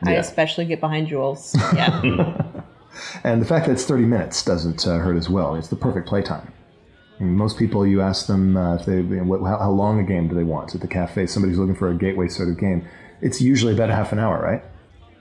I 0.02 0.12
Yeah. 0.14 0.20
especially 0.20 0.64
get 0.64 0.80
behind 0.80 1.08
jewels. 1.08 1.54
Yeah. 1.74 2.40
And 3.22 3.40
the 3.40 3.46
fact 3.46 3.66
that 3.66 3.72
it's 3.72 3.84
30 3.84 4.04
minutes 4.04 4.44
doesn't 4.44 4.86
uh, 4.86 4.98
hurt 4.98 5.16
as 5.16 5.28
well. 5.28 5.54
It's 5.54 5.68
the 5.68 5.76
perfect 5.76 6.08
playtime. 6.08 6.52
I 7.18 7.22
mean, 7.22 7.36
most 7.36 7.58
people, 7.58 7.86
you 7.86 8.00
ask 8.00 8.26
them 8.26 8.56
uh, 8.56 8.76
if 8.76 8.86
they, 8.86 8.96
you 8.96 9.02
know, 9.02 9.24
what, 9.24 9.40
how, 9.42 9.58
how 9.58 9.70
long 9.70 10.00
a 10.00 10.02
game 10.02 10.28
do 10.28 10.34
they 10.34 10.44
want 10.44 10.74
at 10.74 10.80
the 10.80 10.88
cafe. 10.88 11.26
Somebody's 11.26 11.58
looking 11.58 11.76
for 11.76 11.88
a 11.88 11.94
gateway 11.94 12.28
sort 12.28 12.48
of 12.48 12.58
game. 12.58 12.86
It's 13.20 13.40
usually 13.40 13.72
about 13.72 13.90
a 13.90 13.94
half 13.94 14.12
an 14.12 14.18
hour, 14.18 14.40
right? 14.40 14.62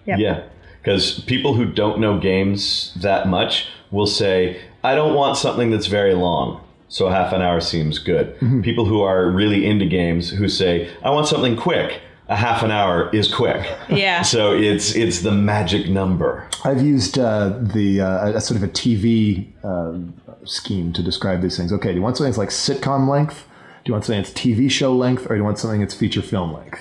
Yep. 0.06 0.20
Yeah, 0.20 0.44
because 0.82 1.20
people 1.22 1.54
who 1.54 1.66
don't 1.66 2.00
know 2.00 2.20
games 2.20 2.94
that 3.00 3.28
much 3.28 3.68
will 3.92 4.08
say, 4.08 4.60
I 4.84 4.96
don't 4.96 5.14
want 5.14 5.38
something 5.38 5.70
that's 5.70 5.88
very 5.88 6.14
long. 6.14 6.62
So 6.90 7.10
half 7.10 7.32
an 7.32 7.42
hour 7.42 7.60
seems 7.62 8.00
good. 8.00 8.38
People 8.64 8.86
who 8.86 9.02
are 9.02 9.30
really 9.32 9.66
into 9.66 9.86
games 9.86 10.30
who 10.30 10.48
say, 10.48 10.92
I 11.04 11.10
want 11.10 11.28
something 11.28 11.56
quick. 11.56 12.02
A 12.30 12.36
half 12.36 12.64
an 12.64 12.72
hour 12.72 13.10
is 13.14 13.34
quick. 13.34 13.70
Yeah. 13.90 14.22
So 14.22 14.54
it's 14.54 14.96
it's 14.96 15.22
the 15.22 15.32
magic 15.32 15.90
number. 15.90 16.48
I've 16.64 16.82
used 16.82 17.20
uh, 17.20 17.50
the 17.60 18.02
uh, 18.02 18.32
a 18.38 18.42
sort 18.42 18.58
of 18.58 18.64
a 18.64 18.72
TV 18.72 19.48
um 19.64 20.14
scheme 20.46 20.94
to 20.94 21.04
describe 21.04 21.42
these 21.42 21.58
things. 21.58 21.72
Okay, 21.74 21.90
do 21.90 21.96
you 21.96 22.02
want 22.02 22.18
something 22.18 22.32
that's 22.32 22.38
like 22.38 22.50
sitcom 22.50 23.10
length? 23.10 23.46
Do 23.84 23.90
you 23.90 23.94
want 23.94 24.06
something 24.06 24.22
that's 24.22 24.34
TV 24.34 24.72
show 24.72 24.96
length, 24.96 25.26
or 25.26 25.30
do 25.30 25.36
you 25.36 25.44
want 25.44 25.60
something 25.60 25.82
that's 25.82 25.94
feature 25.94 26.22
film 26.22 26.54
length? 26.54 26.80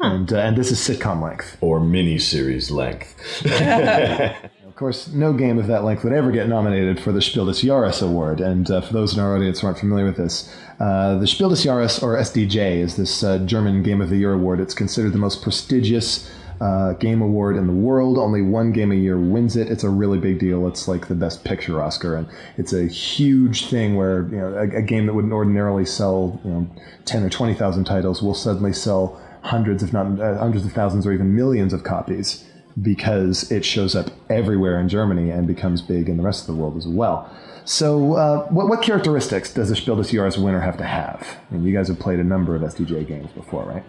And 0.00 0.32
uh, 0.32 0.38
and 0.38 0.56
this 0.56 0.72
is 0.72 0.78
sitcom 0.78 1.22
length. 1.22 1.56
Or 1.60 1.78
mini 1.78 2.18
series 2.18 2.70
length. 2.70 3.14
Of 4.80 4.84
course, 4.84 5.08
no 5.08 5.34
game 5.34 5.58
of 5.58 5.66
that 5.66 5.84
length 5.84 6.04
would 6.04 6.14
ever 6.14 6.32
get 6.32 6.48
nominated 6.48 6.98
for 6.98 7.12
the 7.12 7.20
Spiel 7.20 7.44
des 7.44 7.52
Jahres 7.52 8.00
award. 8.00 8.40
And 8.40 8.70
uh, 8.70 8.80
for 8.80 8.94
those 8.94 9.12
in 9.12 9.20
our 9.20 9.36
audience 9.36 9.60
who 9.60 9.66
aren't 9.66 9.78
familiar 9.78 10.06
with 10.06 10.16
this, 10.16 10.50
uh, 10.80 11.18
the 11.18 11.26
Spiel 11.26 11.50
des 11.50 11.56
Jahres, 11.56 12.02
or 12.02 12.16
SDJ, 12.16 12.78
is 12.78 12.96
this 12.96 13.22
uh, 13.22 13.40
German 13.40 13.82
Game 13.82 14.00
of 14.00 14.08
the 14.08 14.16
Year 14.16 14.32
award. 14.32 14.58
It's 14.58 14.72
considered 14.72 15.12
the 15.12 15.18
most 15.18 15.42
prestigious 15.42 16.30
uh, 16.62 16.94
game 16.94 17.20
award 17.20 17.58
in 17.58 17.66
the 17.66 17.74
world. 17.74 18.16
Only 18.16 18.40
one 18.40 18.72
game 18.72 18.90
a 18.90 18.94
year 18.94 19.18
wins 19.18 19.54
it. 19.54 19.70
It's 19.70 19.84
a 19.84 19.90
really 19.90 20.18
big 20.18 20.38
deal. 20.38 20.66
It's 20.66 20.88
like 20.88 21.08
the 21.08 21.14
Best 21.14 21.44
Picture 21.44 21.82
Oscar, 21.82 22.16
and 22.16 22.26
it's 22.56 22.72
a 22.72 22.86
huge 22.86 23.66
thing 23.66 23.96
where 23.96 24.22
you 24.28 24.38
know 24.38 24.54
a, 24.54 24.78
a 24.78 24.82
game 24.82 25.04
that 25.04 25.12
wouldn't 25.12 25.34
ordinarily 25.34 25.84
sell 25.84 26.40
you 26.42 26.50
know 26.52 26.70
ten 27.04 27.22
or 27.22 27.28
twenty 27.28 27.52
thousand 27.52 27.84
titles 27.84 28.22
will 28.22 28.32
suddenly 28.32 28.72
sell 28.72 29.20
hundreds, 29.42 29.82
if 29.82 29.92
not 29.92 30.06
uh, 30.18 30.38
hundreds 30.38 30.64
of 30.64 30.72
thousands, 30.72 31.06
or 31.06 31.12
even 31.12 31.36
millions 31.36 31.74
of 31.74 31.84
copies 31.84 32.46
because 32.80 33.50
it 33.50 33.64
shows 33.64 33.94
up 33.94 34.10
everywhere 34.28 34.78
in 34.80 34.88
Germany 34.88 35.30
and 35.30 35.46
becomes 35.46 35.82
big 35.82 36.08
in 36.08 36.16
the 36.16 36.22
rest 36.22 36.42
of 36.48 36.54
the 36.54 36.60
world 36.60 36.76
as 36.76 36.86
well. 36.86 37.30
So, 37.64 38.14
uh, 38.14 38.46
what, 38.48 38.68
what 38.68 38.82
characteristics 38.82 39.52
does 39.52 39.70
a 39.70 39.76
Spiel 39.76 39.96
des 39.96 40.04
Jahres 40.04 40.42
winner 40.42 40.60
have 40.60 40.76
to 40.78 40.84
have? 40.84 41.38
I 41.50 41.54
mean, 41.54 41.64
you 41.64 41.72
guys 41.76 41.88
have 41.88 41.98
played 41.98 42.18
a 42.18 42.24
number 42.24 42.56
of 42.56 42.62
SDJ 42.62 43.06
games 43.06 43.30
before, 43.32 43.64
right? 43.64 43.84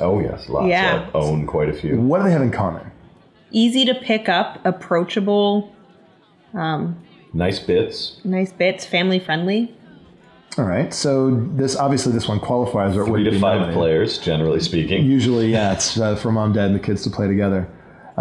Oh 0.00 0.20
yes, 0.20 0.48
lots. 0.48 0.68
Yeah. 0.68 1.08
I 1.14 1.18
own 1.18 1.46
quite 1.46 1.68
a 1.68 1.72
few. 1.74 2.00
What 2.00 2.18
do 2.18 2.24
they 2.24 2.32
have 2.32 2.42
in 2.42 2.50
common? 2.50 2.90
Easy 3.50 3.84
to 3.84 3.94
pick 3.94 4.28
up, 4.28 4.58
approachable, 4.64 5.74
Nice 7.34 7.58
bits. 7.58 8.20
nice 8.24 8.52
bits, 8.52 8.84
family 8.84 9.18
friendly. 9.18 9.74
All 10.58 10.64
right, 10.66 10.92
so 10.92 11.30
this 11.54 11.76
obviously 11.76 12.12
this 12.12 12.28
one 12.28 12.38
qualifies 12.40 12.94
or 12.96 13.06
Three 13.06 13.24
to 13.24 13.30
five 13.32 13.40
nominated. 13.60 13.74
players, 13.74 14.18
generally 14.18 14.60
speaking. 14.60 15.04
Usually, 15.06 15.50
yeah, 15.50 15.72
it's 15.72 15.98
uh, 15.98 16.14
for 16.16 16.30
mom, 16.30 16.52
dad, 16.52 16.66
and 16.66 16.74
the 16.74 16.78
kids 16.80 17.02
to 17.04 17.10
play 17.10 17.26
together. 17.26 17.68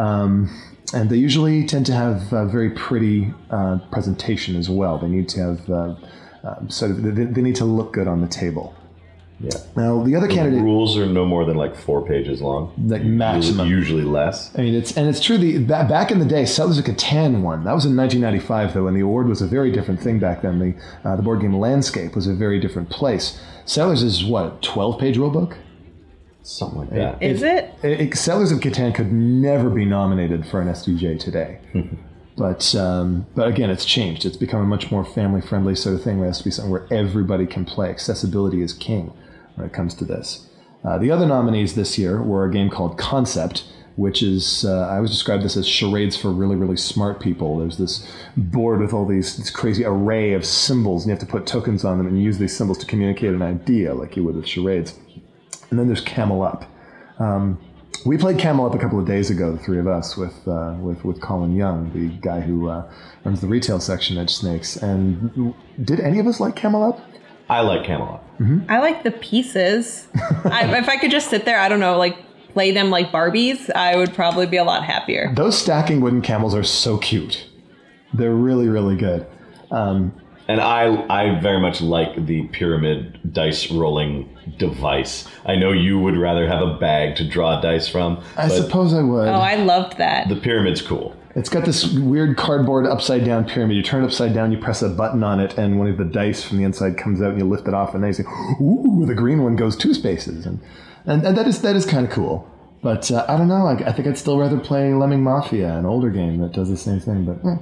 Um, 0.02 0.50
and 0.94 1.10
they 1.10 1.18
usually 1.18 1.66
tend 1.66 1.86
to 1.86 1.94
have 1.94 2.34
a 2.34 2.46
very 2.46 2.72
pretty 2.72 3.34
uh, 3.50 3.78
presentation 3.92 4.56
as 4.56 4.70
well. 4.70 4.98
They 4.98 5.08
need 5.08 5.30
to 5.30 5.40
have 5.40 5.70
uh, 5.70 5.96
uh, 6.44 6.68
sort 6.68 6.92
of 6.92 7.04
they, 7.04 7.26
they 7.26 7.42
need 7.42 7.56
to 7.58 7.66
look 7.66 7.94
good 7.94 8.08
on 8.08 8.22
the 8.22 8.28
table. 8.28 8.76
Yeah. 9.40 9.58
Now, 9.76 10.04
the 10.04 10.16
other 10.16 10.28
candidate, 10.28 10.62
Rules 10.62 10.96
are 10.98 11.08
no 11.08 11.26
more 11.26 11.46
than 11.46 11.58
like 11.58 11.76
four 11.76 12.06
pages 12.06 12.42
long. 12.42 12.74
like 12.78 13.04
maximum, 13.04 13.68
Usually 13.68 14.04
less. 14.04 14.56
I 14.56 14.62
mean, 14.62 14.76
it's 14.76 14.96
and 14.96 15.10
it's 15.10 15.20
true. 15.20 15.38
The 15.40 15.58
ba- 15.60 15.88
back 15.90 16.12
in 16.12 16.20
the 16.20 16.26
day, 16.26 16.46
Settlers 16.46 16.78
of 16.78 16.86
Catan 16.86 17.42
won. 17.42 17.64
That 17.64 17.74
was 17.74 17.86
in 17.86 17.96
1995, 17.96 18.74
though, 18.74 18.88
and 18.88 18.96
the 18.96 19.02
award 19.02 19.28
was 19.28 19.42
a 19.42 19.48
very 19.48 19.72
different 19.72 20.00
thing 20.00 20.20
back 20.20 20.44
then. 20.44 20.60
The 20.60 21.10
uh, 21.10 21.16
the 21.16 21.24
board 21.24 21.42
game 21.42 21.58
landscape 21.58 22.16
was 22.16 22.28
a 22.28 22.36
very 22.36 22.60
different 22.60 22.90
place. 22.90 23.42
Settlers 23.66 24.04
is 24.04 24.24
what 24.24 24.62
12 24.62 25.00
page 25.00 25.18
rulebook. 25.18 25.58
Something 26.44 26.80
like 26.80 26.90
that. 26.92 27.22
Is 27.22 27.44
it? 27.44 27.74
It, 27.84 28.02
it- 28.02 28.18
Settlers 28.18 28.52
of 28.52 28.60
Catan 28.60 28.94
could 28.96 29.12
never 29.12 29.70
be 29.70 29.86
nominated 29.86 30.46
for 30.48 30.60
an 30.62 30.68
SDJ 30.68 31.20
today. 31.20 31.60
but 32.38 32.74
um, 32.76 33.28
but 33.36 33.48
again, 33.48 33.70
it's 33.70 33.86
changed. 33.86 34.26
It's 34.26 34.38
become 34.38 34.62
a 34.62 34.66
much 34.66 34.92
more 34.92 35.06
family 35.06 35.42
friendly 35.42 35.76
sort 35.76 35.96
of 35.96 36.04
thing. 36.04 36.18
Where 36.18 36.26
it 36.28 36.32
has 36.32 36.40
to 36.40 36.44
be 36.44 36.52
something 36.52 36.72
where 36.72 36.88
everybody 36.92 37.46
can 37.46 37.66
play. 37.66 37.90
Accessibility 37.90 38.62
is 38.62 38.74
king 38.74 39.14
when 39.56 39.68
it 39.68 39.74
comes 39.74 39.94
to 39.96 40.06
this. 40.06 40.48
Uh, 40.84 40.98
the 40.98 41.12
other 41.12 41.28
nominees 41.28 41.76
this 41.76 41.98
year 42.00 42.22
were 42.24 42.44
a 42.46 42.52
game 42.52 42.68
called 42.72 42.98
Concept, 42.98 43.64
which 43.98 44.24
is 44.24 44.66
uh, 44.66 44.88
I 44.88 44.96
always 44.96 45.12
describe 45.12 45.44
this 45.44 45.56
as 45.56 45.68
charades 45.68 46.18
for 46.18 46.32
really 46.32 46.56
really 46.56 46.78
smart 46.78 47.20
people. 47.20 47.60
There's 47.60 47.78
this 47.78 48.12
board 48.36 48.80
with 48.80 48.94
all 48.94 49.06
these 49.06 49.38
this 49.38 49.52
crazy 49.52 49.86
array 49.86 50.34
of 50.34 50.44
symbols, 50.44 51.04
and 51.04 51.10
you 51.10 51.16
have 51.16 51.20
to 51.28 51.32
put 51.32 51.46
tokens 51.46 51.86
on 51.86 52.00
them 52.00 52.08
and 52.08 52.20
use 52.22 52.40
these 52.40 52.58
symbols 52.58 52.80
to 52.80 52.88
communicate 52.88 53.32
an 53.36 53.44
idea, 53.44 53.94
like 53.94 54.16
you 54.18 54.24
would 54.24 54.36
with 54.36 54.48
charades. 54.48 54.96
And 55.72 55.80
then 55.80 55.88
there's 55.88 56.02
Camel 56.02 56.44
Up. 56.44 56.66
Um, 57.20 57.60
we 58.06 58.18
played 58.18 58.38
Camel 58.38 58.66
Up 58.66 58.76
a 58.76 58.78
couple 58.78 59.00
of 59.00 59.06
days 59.06 59.30
ago, 59.30 59.52
the 59.52 59.58
three 59.58 59.80
of 59.80 59.88
us, 59.88 60.18
with 60.18 60.48
uh, 60.48 60.76
with 60.80 61.04
with 61.06 61.22
Colin 61.22 61.56
Young, 61.56 61.92
the 61.94 62.10
guy 62.22 62.42
who 62.42 62.68
uh, 62.68 62.92
runs 63.24 63.42
the 63.42 63.48
retail 63.48 63.80
section 63.80 64.18
at 64.18 64.30
Snakes. 64.30 64.76
And 64.76 65.54
did 65.84 66.00
any 66.00 66.20
of 66.20 66.28
us 66.28 66.40
like 66.40 66.56
Camel 66.56 66.84
Up? 66.84 67.00
I 67.50 67.62
like 67.62 67.86
Camel 67.86 68.16
Up. 68.16 68.26
I 68.70 68.80
like 68.80 69.04
the 69.04 69.12
pieces. 69.12 70.08
I, 70.46 70.78
if 70.78 70.90
I 70.90 70.98
could 70.98 71.12
just 71.12 71.30
sit 71.30 71.46
there, 71.46 71.60
I 71.60 71.70
don't 71.70 71.80
know, 71.80 71.98
like 71.98 72.18
play 72.54 72.72
them 72.72 72.90
like 72.90 73.12
Barbies, 73.12 73.70
I 73.70 73.96
would 73.96 74.14
probably 74.14 74.48
be 74.48 74.58
a 74.58 74.64
lot 74.64 74.84
happier. 74.84 75.32
Those 75.36 75.58
stacking 75.58 76.02
wooden 76.02 76.22
camels 76.22 76.56
are 76.56 76.64
so 76.64 76.98
cute. 76.98 77.46
They're 78.14 78.34
really 78.34 78.68
really 78.68 78.98
good. 78.98 79.28
Um, 79.70 80.14
And 80.52 80.60
I, 80.60 81.06
I 81.10 81.40
very 81.40 81.62
much 81.62 81.80
like 81.80 82.26
the 82.26 82.44
pyramid 82.48 83.34
dice 83.34 83.72
rolling 83.72 84.28
device. 84.58 85.26
I 85.46 85.56
know 85.56 85.72
you 85.72 85.98
would 85.98 86.18
rather 86.18 86.46
have 86.46 86.62
a 86.62 86.74
bag 86.74 87.16
to 87.18 87.24
draw 87.24 87.62
dice 87.62 87.88
from, 87.88 88.22
I 88.36 88.50
suppose 88.50 88.94
I 88.94 89.02
would. 89.02 89.30
Oh, 89.30 89.32
I 89.32 89.56
loved 89.56 89.98
that. 89.98 90.28
the 90.28 90.36
pyramid's 90.36 90.82
cool. 90.82 91.16
It's 91.36 91.48
got 91.48 91.64
this 91.64 91.94
weird 91.94 92.36
cardboard 92.36 92.86
upside 92.86 93.24
down 93.24 93.46
pyramid. 93.46 93.78
You 93.78 93.84
turn 93.84 94.04
it 94.04 94.08
upside 94.08 94.34
down, 94.34 94.52
you 94.52 94.58
press 94.58 94.82
a 94.82 94.90
button 94.90 95.24
on 95.24 95.40
it, 95.40 95.58
and 95.58 95.80
one 95.80 95.88
of 95.88 95.98
the 95.98 96.04
dice 96.04 96.44
from 96.44 96.58
the 96.58 96.66
inside 96.66 96.98
comes 96.98 97.22
out, 97.22 97.30
and 97.30 97.40
you 97.40 97.46
lift 97.48 97.70
it 97.70 97.74
off, 97.74 97.94
and 97.96 98.04
then 98.04 98.10
you 98.10 98.14
say, 98.16 98.24
"Ooh!" 98.62 99.06
The 99.08 99.16
green 99.16 99.42
one 99.42 99.56
goes 99.56 99.78
two 99.78 99.94
spaces, 99.94 100.46
and 100.46 100.60
and, 101.06 101.26
and 101.26 101.38
that 101.38 101.48
is 101.48 101.62
that 101.62 101.78
is 101.78 101.86
kind 101.86 102.06
of 102.06 102.12
cool. 102.12 102.46
But 102.82 103.10
uh, 103.10 103.26
I 103.30 103.38
don't 103.38 103.48
know. 103.48 103.66
I, 103.66 103.76
I 103.76 103.94
think 103.94 104.10
I'd 104.10 104.18
still 104.18 104.38
rather 104.38 104.60
play 104.60 104.94
Lemming 104.94 105.24
Mafia, 105.24 105.78
an 105.78 105.86
older 105.86 106.10
game 106.10 106.42
that 106.42 106.52
does 106.52 106.68
the 106.68 106.76
same 106.76 107.00
thing. 107.00 107.24
But 107.24 107.48
eh. 107.50 107.56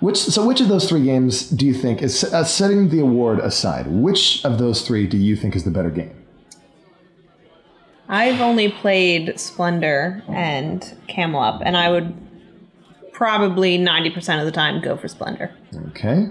Which 0.00 0.18
so 0.18 0.46
which 0.46 0.60
of 0.60 0.68
those 0.68 0.88
three 0.88 1.04
games 1.04 1.48
do 1.50 1.66
you 1.66 1.74
think 1.74 2.02
is 2.02 2.24
uh, 2.24 2.44
setting 2.44 2.88
the 2.88 3.00
award 3.00 3.40
aside? 3.40 3.86
Which 3.86 4.44
of 4.44 4.58
those 4.58 4.86
three 4.86 5.06
do 5.06 5.16
you 5.16 5.36
think 5.36 5.56
is 5.56 5.64
the 5.64 5.70
better 5.70 5.90
game? 5.90 6.14
I've 8.08 8.40
only 8.40 8.70
played 8.70 9.38
Splendor 9.38 10.22
and 10.28 10.96
Camel 11.08 11.42
Up, 11.42 11.60
and 11.62 11.76
I 11.76 11.90
would 11.90 12.16
probably 13.12 13.78
90% 13.78 14.38
of 14.38 14.46
the 14.46 14.52
time 14.52 14.80
go 14.80 14.96
for 14.96 15.08
Splendor. 15.08 15.54
Okay. 15.88 16.30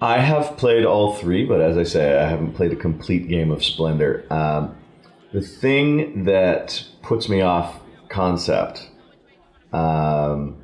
I 0.00 0.18
have 0.18 0.56
played 0.58 0.84
all 0.84 1.14
three, 1.14 1.44
but 1.44 1.60
as 1.60 1.76
I 1.78 1.82
say, 1.82 2.18
I 2.18 2.28
haven't 2.28 2.52
played 2.52 2.72
a 2.72 2.76
complete 2.76 3.28
game 3.28 3.50
of 3.50 3.64
Splendor. 3.64 4.26
Um, 4.30 4.76
the 5.32 5.40
thing 5.40 6.24
that 6.24 6.84
puts 7.02 7.28
me 7.28 7.40
off 7.40 7.80
concept 8.08 8.88
um, 9.72 10.56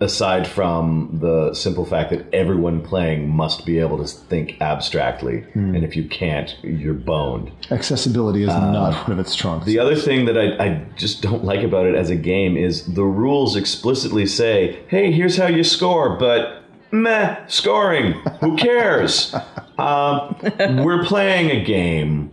aside 0.00 0.48
from 0.48 1.18
the 1.20 1.52
simple 1.52 1.84
fact 1.84 2.10
that 2.10 2.24
everyone 2.34 2.80
playing 2.80 3.28
must 3.28 3.66
be 3.66 3.78
able 3.78 3.98
to 3.98 4.06
think 4.06 4.56
abstractly, 4.60 5.44
and 5.54 5.84
if 5.84 5.94
you 5.94 6.08
can't, 6.08 6.56
you're 6.62 6.94
boned. 6.94 7.52
Accessibility 7.70 8.42
is 8.42 8.48
not 8.48 9.06
one 9.06 9.12
of 9.12 9.18
its 9.18 9.32
strengths. 9.32 9.66
The 9.66 9.78
other 9.78 9.94
thing 9.96 10.24
that 10.24 10.38
I, 10.38 10.64
I 10.64 10.84
just 10.96 11.20
don't 11.22 11.44
like 11.44 11.62
about 11.62 11.86
it 11.86 11.94
as 11.94 12.08
a 12.08 12.16
game 12.16 12.56
is 12.56 12.94
the 12.94 13.04
rules 13.04 13.56
explicitly 13.56 14.26
say, 14.26 14.82
hey, 14.88 15.12
here's 15.12 15.36
how 15.36 15.48
you 15.48 15.62
score, 15.62 16.16
but 16.18 16.62
meh, 16.90 17.36
scoring. 17.46 18.12
Who 18.40 18.56
cares? 18.56 19.34
um, 19.78 20.36
we're 20.82 21.04
playing 21.04 21.50
a 21.50 21.62
game. 21.64 22.30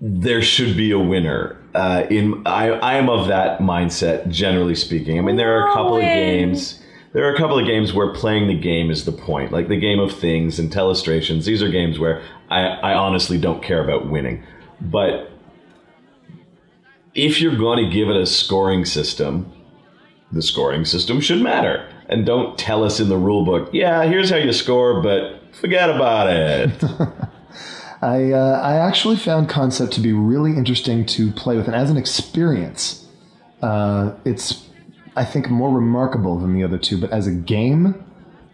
There 0.00 0.42
should 0.42 0.76
be 0.76 0.90
a 0.92 0.98
winner. 0.98 1.56
Uh, 1.74 2.06
in 2.08 2.46
I, 2.46 2.70
I 2.70 2.94
am 2.94 3.08
of 3.08 3.28
that 3.28 3.60
mindset, 3.60 4.28
generally 4.30 4.74
speaking. 4.74 5.18
I 5.18 5.22
mean, 5.22 5.36
there 5.36 5.58
are 5.58 5.68
a 5.68 5.72
couple 5.72 5.96
of 5.96 6.02
games. 6.02 6.80
There 7.12 7.24
are 7.24 7.34
a 7.34 7.36
couple 7.36 7.58
of 7.58 7.66
games 7.66 7.92
where 7.92 8.12
playing 8.12 8.48
the 8.48 8.58
game 8.58 8.90
is 8.90 9.04
the 9.04 9.12
point, 9.12 9.50
like 9.50 9.68
the 9.68 9.78
game 9.78 9.98
of 9.98 10.12
things 10.12 10.58
and 10.58 10.70
telestrations. 10.70 11.46
These 11.46 11.62
are 11.62 11.68
games 11.68 11.98
where 11.98 12.22
I, 12.50 12.66
I 12.66 12.94
honestly 12.94 13.38
don't 13.38 13.62
care 13.62 13.82
about 13.82 14.08
winning. 14.08 14.42
But 14.80 15.32
if 17.14 17.40
you're 17.40 17.56
going 17.56 17.84
to 17.84 17.90
give 17.90 18.08
it 18.08 18.16
a 18.16 18.26
scoring 18.26 18.84
system, 18.84 19.52
the 20.30 20.42
scoring 20.42 20.84
system 20.84 21.20
should 21.20 21.42
matter. 21.42 21.88
And 22.08 22.24
don't 22.24 22.58
tell 22.58 22.84
us 22.84 23.00
in 23.00 23.08
the 23.08 23.16
rule 23.16 23.44
book, 23.44 23.70
yeah, 23.72 24.04
here's 24.04 24.30
how 24.30 24.36
you 24.36 24.52
score, 24.52 25.02
but 25.02 25.54
forget 25.54 25.90
about 25.90 26.30
it. 26.30 26.70
I 28.00 28.32
uh, 28.32 28.60
I 28.62 28.76
actually 28.76 29.16
found 29.16 29.48
concept 29.48 29.92
to 29.94 30.00
be 30.00 30.12
really 30.12 30.52
interesting 30.56 31.04
to 31.06 31.32
play 31.32 31.56
with, 31.56 31.66
and 31.66 31.74
as 31.74 31.90
an 31.90 31.96
experience, 31.96 33.06
uh, 33.62 34.14
it's 34.24 34.68
I 35.16 35.24
think 35.24 35.50
more 35.50 35.70
remarkable 35.74 36.38
than 36.38 36.54
the 36.54 36.62
other 36.62 36.78
two. 36.78 36.96
But 37.00 37.10
as 37.10 37.26
a 37.26 37.32
game, 37.32 38.04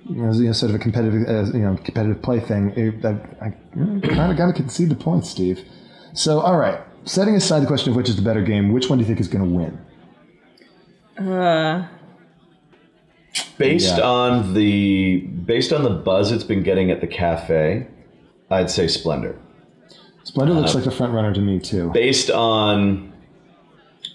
you 0.08 0.22
know, 0.22 0.30
as, 0.30 0.40
you 0.40 0.46
know 0.46 0.52
sort 0.52 0.70
of 0.70 0.76
a 0.76 0.78
competitive 0.78 1.28
uh, 1.28 1.56
you 1.56 1.62
know 1.64 1.76
competitive 1.76 2.22
play 2.22 2.40
thing, 2.40 2.70
it, 2.76 3.04
I, 3.04 3.18
I 3.46 3.50
kind 4.08 4.30
of 4.32 4.36
got 4.38 4.46
to 4.46 4.52
concede 4.54 4.88
the 4.88 4.94
point, 4.96 5.26
Steve. 5.26 5.62
So 6.14 6.40
all 6.40 6.56
right, 6.56 6.80
setting 7.04 7.34
aside 7.34 7.60
the 7.60 7.66
question 7.66 7.90
of 7.90 7.96
which 7.96 8.08
is 8.08 8.16
the 8.16 8.22
better 8.22 8.42
game, 8.42 8.72
which 8.72 8.88
one 8.88 8.98
do 8.98 9.02
you 9.02 9.08
think 9.08 9.20
is 9.20 9.28
going 9.28 9.44
to 9.44 9.50
win? 11.18 11.28
Uh 11.28 11.88
based 13.58 13.98
Yeah. 13.98 14.04
on 14.04 14.54
the 14.54 15.18
based 15.20 15.72
on 15.72 15.82
the 15.84 15.90
buzz 15.90 16.32
it's 16.32 16.44
been 16.44 16.62
getting 16.62 16.90
at 16.90 17.00
the 17.00 17.06
cafe, 17.06 17.86
I'd 18.54 18.70
say 18.70 18.86
Splendor. 18.88 19.36
Splendor 20.22 20.54
Uh, 20.54 20.60
looks 20.60 20.74
like 20.74 20.84
the 20.84 20.90
front 20.90 21.12
runner 21.12 21.32
to 21.34 21.40
me 21.40 21.58
too. 21.58 21.90
Based 21.92 22.30
on 22.30 23.12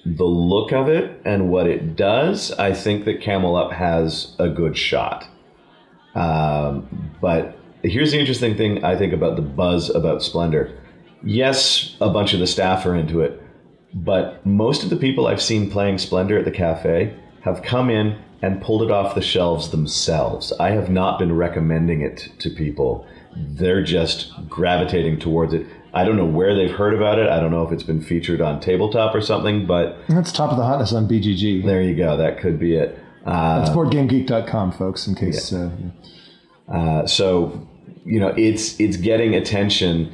the 0.06 0.26
look 0.26 0.72
of 0.72 0.88
it 0.90 1.22
and 1.26 1.50
what 1.50 1.68
it 1.68 1.96
does, 1.96 2.52
I 2.54 2.74
think 2.74 3.06
that 3.06 3.22
Camel 3.22 3.56
Up 3.56 3.72
has 3.72 4.36
a 4.40 4.50
good 4.50 4.78
shot. 4.78 5.28
Um, 6.16 6.88
but 7.22 7.58
here's 7.84 8.12
the 8.12 8.20
interesting 8.20 8.56
thing 8.56 8.84
I 8.84 8.96
think 8.96 9.14
about 9.14 9.36
the 9.36 9.42
buzz 9.42 9.90
about 9.90 10.24
Splendor. 10.24 10.72
Yes, 11.24 11.96
a 12.02 12.10
bunch 12.10 12.34
of 12.34 12.40
the 12.40 12.48
staff 12.48 12.86
are 12.86 12.96
into 12.96 13.22
it, 13.22 13.42
but 13.94 14.44
most 14.46 14.84
of 14.84 14.90
the 14.90 14.96
people 14.96 15.28
I've 15.28 15.42
seen 15.42 15.70
playing 15.70 15.98
Splendor 15.98 16.38
at 16.40 16.46
the 16.46 16.52
cafe 16.52 17.14
have 17.42 17.62
come 17.62 17.90
in 17.90 18.18
and 18.42 18.62
pulled 18.62 18.84
it 18.84 18.92
off 18.92 19.16
the 19.16 19.22
shelves 19.22 19.70
themselves. 19.70 20.54
I 20.60 20.72
have 20.72 20.90
not 20.90 21.20
been 21.20 21.36
recommending 21.36 22.02
it 22.02 22.30
to 22.40 22.50
people. 22.50 23.06
They're 23.36 23.84
just 23.84 24.32
gravitating 24.50 25.20
towards 25.20 25.54
it. 25.54 25.66
I 25.94 26.04
don't 26.04 26.18
know 26.18 26.26
where 26.26 26.56
they've 26.56 26.72
heard 26.72 26.94
about 26.94 27.18
it. 27.20 27.30
I 27.30 27.40
don't 27.40 27.52
know 27.52 27.64
if 27.64 27.72
it's 27.72 27.84
been 27.84 28.02
featured 28.02 28.42
on 28.42 28.60
tabletop 28.60 29.16
or 29.16 29.22
something, 29.22 29.66
but 29.66 29.98
That's 30.08 30.32
top 30.32 30.52
of 30.52 30.58
the 30.58 30.64
hotness 30.64 30.94
on 30.94 31.08
BGG. 31.08 31.66
there 31.66 31.82
you 31.82 31.96
go. 31.96 32.18
That 32.18 32.40
could 32.40 32.60
be 32.60 32.76
it. 32.76 33.00
Uh, 33.26 33.60
That's 33.60 33.72
boardgamegeek.com, 33.72 34.74
folks. 34.74 35.08
In 35.08 35.16
case 35.16 35.52
uh, 35.54 35.72
Uh, 36.68 37.06
so 37.08 37.68
you 38.06 38.20
know 38.20 38.30
it's 38.38 38.80
it's 38.80 38.98
getting 38.98 39.36
attention 39.36 40.12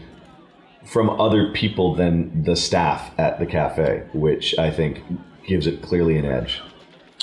from 0.85 1.09
other 1.09 1.51
people 1.53 1.93
than 1.95 2.43
the 2.43 2.55
staff 2.55 3.11
at 3.19 3.39
the 3.39 3.45
cafe 3.45 4.03
which 4.13 4.57
i 4.57 4.69
think 4.71 5.01
gives 5.47 5.67
it 5.67 5.81
clearly 5.81 6.17
an 6.17 6.25
edge 6.25 6.61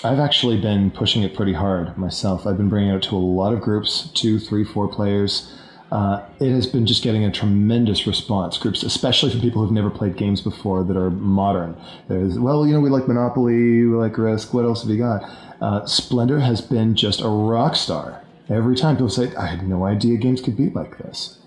I've 0.05 0.19
actually 0.19 0.61
been 0.61 0.91
pushing 0.91 1.23
it 1.23 1.33
pretty 1.33 1.53
hard 1.53 1.97
myself. 1.97 2.45
I've 2.45 2.57
been 2.57 2.69
bringing 2.69 2.91
it 2.91 2.95
out 2.95 3.03
to 3.05 3.15
a 3.15 3.19
lot 3.19 3.53
of 3.53 3.61
groups, 3.61 4.11
two, 4.15 4.41
three, 4.41 4.65
four 4.65 4.89
players. 4.89 5.53
Uh, 5.93 6.25
it 6.41 6.51
has 6.51 6.67
been 6.67 6.87
just 6.87 7.03
getting 7.03 7.23
a 7.23 7.31
tremendous 7.31 8.07
response. 8.07 8.57
Groups, 8.57 8.83
especially 8.83 9.31
from 9.31 9.43
people 9.43 9.61
who've 9.61 9.71
never 9.71 9.91
played 9.91 10.17
games 10.17 10.41
before 10.41 10.83
that 10.85 10.97
are 10.97 11.11
modern. 11.11 11.77
There's, 12.09 12.39
well, 12.39 12.67
you 12.67 12.73
know, 12.73 12.81
we 12.81 12.89
like 12.89 13.07
Monopoly, 13.07 13.85
we 13.85 13.95
like 13.95 14.17
Risk. 14.17 14.55
What 14.55 14.65
else 14.65 14.83
have 14.83 14.91
you 14.91 14.97
got? 14.97 15.23
Uh, 15.61 15.85
Splendor 15.85 16.41
has 16.41 16.63
been 16.63 16.97
just 16.97 17.21
a 17.21 17.29
rock 17.29 17.77
star. 17.77 18.23
Every 18.49 18.75
time 18.75 18.97
people 18.97 19.11
say, 19.11 19.37
I 19.37 19.47
had 19.47 19.69
no 19.69 19.85
idea 19.85 20.17
games 20.17 20.41
could 20.41 20.57
be 20.57 20.71
like 20.71 20.97
this. 20.97 21.39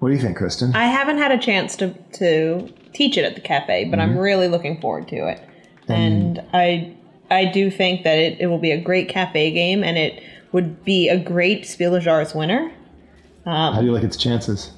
What 0.00 0.08
do 0.08 0.14
you 0.14 0.20
think, 0.20 0.36
Kristen? 0.36 0.74
I 0.74 0.86
haven't 0.86 1.18
had 1.18 1.32
a 1.32 1.38
chance 1.38 1.74
to 1.76 1.92
to 2.12 2.72
teach 2.92 3.16
it 3.16 3.24
at 3.24 3.34
the 3.34 3.40
cafe, 3.40 3.84
but 3.84 3.98
I'm 3.98 4.16
really 4.16 4.46
looking 4.46 4.80
forward 4.80 5.08
to 5.08 5.28
it. 5.28 5.40
And 5.88 6.42
I 6.52 6.96
I 7.30 7.46
do 7.46 7.70
think 7.70 8.04
that 8.04 8.18
it, 8.18 8.40
it 8.40 8.46
will 8.46 8.58
be 8.58 8.70
a 8.70 8.80
great 8.80 9.08
cafe 9.08 9.50
game 9.50 9.82
and 9.82 9.98
it 9.98 10.22
would 10.52 10.84
be 10.84 11.08
a 11.08 11.18
great 11.18 11.66
Spiel 11.66 11.92
des 11.92 12.00
Jahres 12.00 12.34
winner. 12.34 12.72
How 13.48 13.80
do 13.80 13.86
you 13.86 13.92
like 13.92 14.04
its 14.04 14.16
chances? 14.16 14.72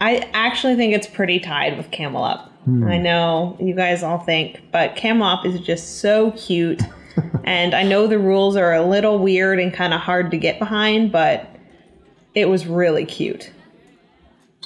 I 0.00 0.28
actually 0.34 0.76
think 0.76 0.94
it's 0.94 1.06
pretty 1.06 1.40
tied 1.40 1.76
with 1.76 1.90
Camel 1.90 2.22
Up. 2.22 2.52
I 2.84 2.98
know 2.98 3.56
you 3.60 3.76
guys 3.76 4.02
all 4.02 4.18
think, 4.18 4.60
but 4.72 4.96
Camel 4.96 5.28
Up 5.28 5.46
is 5.46 5.60
just 5.60 6.00
so 6.00 6.32
cute. 6.32 6.82
and 7.44 7.74
I 7.74 7.84
know 7.84 8.08
the 8.08 8.18
rules 8.18 8.56
are 8.56 8.74
a 8.74 8.84
little 8.84 9.20
weird 9.20 9.60
and 9.60 9.72
kind 9.72 9.94
of 9.94 10.00
hard 10.00 10.32
to 10.32 10.36
get 10.36 10.58
behind, 10.58 11.12
but 11.12 11.48
it 12.34 12.48
was 12.48 12.66
really 12.66 13.06
cute. 13.06 13.52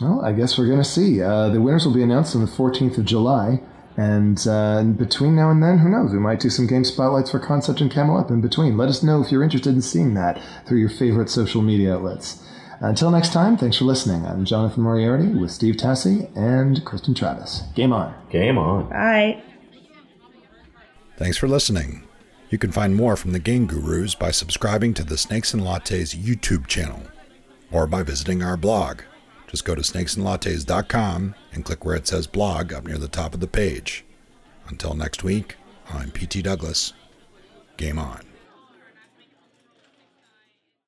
Well, 0.00 0.24
I 0.24 0.32
guess 0.32 0.56
we're 0.56 0.66
going 0.66 0.82
to 0.82 0.84
see. 0.84 1.20
Uh, 1.20 1.50
the 1.50 1.60
winners 1.60 1.84
will 1.84 1.92
be 1.92 2.02
announced 2.02 2.34
on 2.34 2.40
the 2.40 2.50
14th 2.50 2.96
of 2.96 3.04
July. 3.04 3.60
And 3.98 4.42
uh, 4.48 4.82
between 4.82 5.36
now 5.36 5.50
and 5.50 5.62
then, 5.62 5.78
who 5.78 5.90
knows? 5.90 6.10
We 6.10 6.18
might 6.18 6.40
do 6.40 6.48
some 6.48 6.66
game 6.66 6.84
spotlights 6.84 7.32
for 7.32 7.38
Concept 7.38 7.82
and 7.82 7.90
Camel 7.90 8.16
Up 8.16 8.30
in 8.30 8.40
between. 8.40 8.78
Let 8.78 8.88
us 8.88 9.02
know 9.02 9.22
if 9.22 9.30
you're 9.30 9.42
interested 9.42 9.74
in 9.74 9.82
seeing 9.82 10.14
that 10.14 10.40
through 10.66 10.78
your 10.78 10.88
favorite 10.88 11.28
social 11.28 11.60
media 11.60 11.96
outlets. 11.96 12.42
Until 12.80 13.10
next 13.10 13.34
time, 13.34 13.58
thanks 13.58 13.76
for 13.76 13.84
listening. 13.84 14.24
I'm 14.24 14.46
Jonathan 14.46 14.82
Moriarty 14.82 15.28
with 15.28 15.50
Steve 15.50 15.76
Tassi 15.76 16.34
and 16.34 16.82
Kristen 16.84 17.14
Travis. 17.14 17.64
Game 17.74 17.92
on. 17.92 18.14
game 18.30 18.56
on 18.56 18.88
Bye. 18.88 19.42
Thanks 21.18 21.36
for 21.36 21.46
listening. 21.46 22.04
You 22.48 22.56
can 22.56 22.72
find 22.72 22.96
more 22.96 23.16
from 23.16 23.32
the 23.32 23.38
Game 23.38 23.66
Gurus 23.66 24.14
by 24.18 24.30
subscribing 24.30 24.94
to 24.94 25.04
the 25.04 25.18
Snakes 25.18 25.52
and 25.52 25.62
Lattes 25.62 26.16
YouTube 26.16 26.66
channel 26.66 27.02
or 27.70 27.86
by 27.86 28.02
visiting 28.02 28.42
our 28.42 28.56
blog. 28.56 29.02
Just 29.46 29.66
go 29.66 29.74
to 29.74 29.82
snakesandlattes.com 29.82 31.34
and 31.52 31.64
click 31.64 31.84
where 31.84 31.96
it 31.96 32.06
says 32.06 32.26
blog 32.26 32.72
up 32.72 32.86
near 32.86 32.98
the 32.98 33.08
top 33.08 33.34
of 33.34 33.40
the 33.40 33.46
page. 33.46 34.04
Until 34.68 34.94
next 34.94 35.22
week, 35.22 35.56
I'm 35.92 36.10
PT 36.12 36.42
Douglas. 36.42 36.94
Game 37.76 37.98
on. 37.98 38.29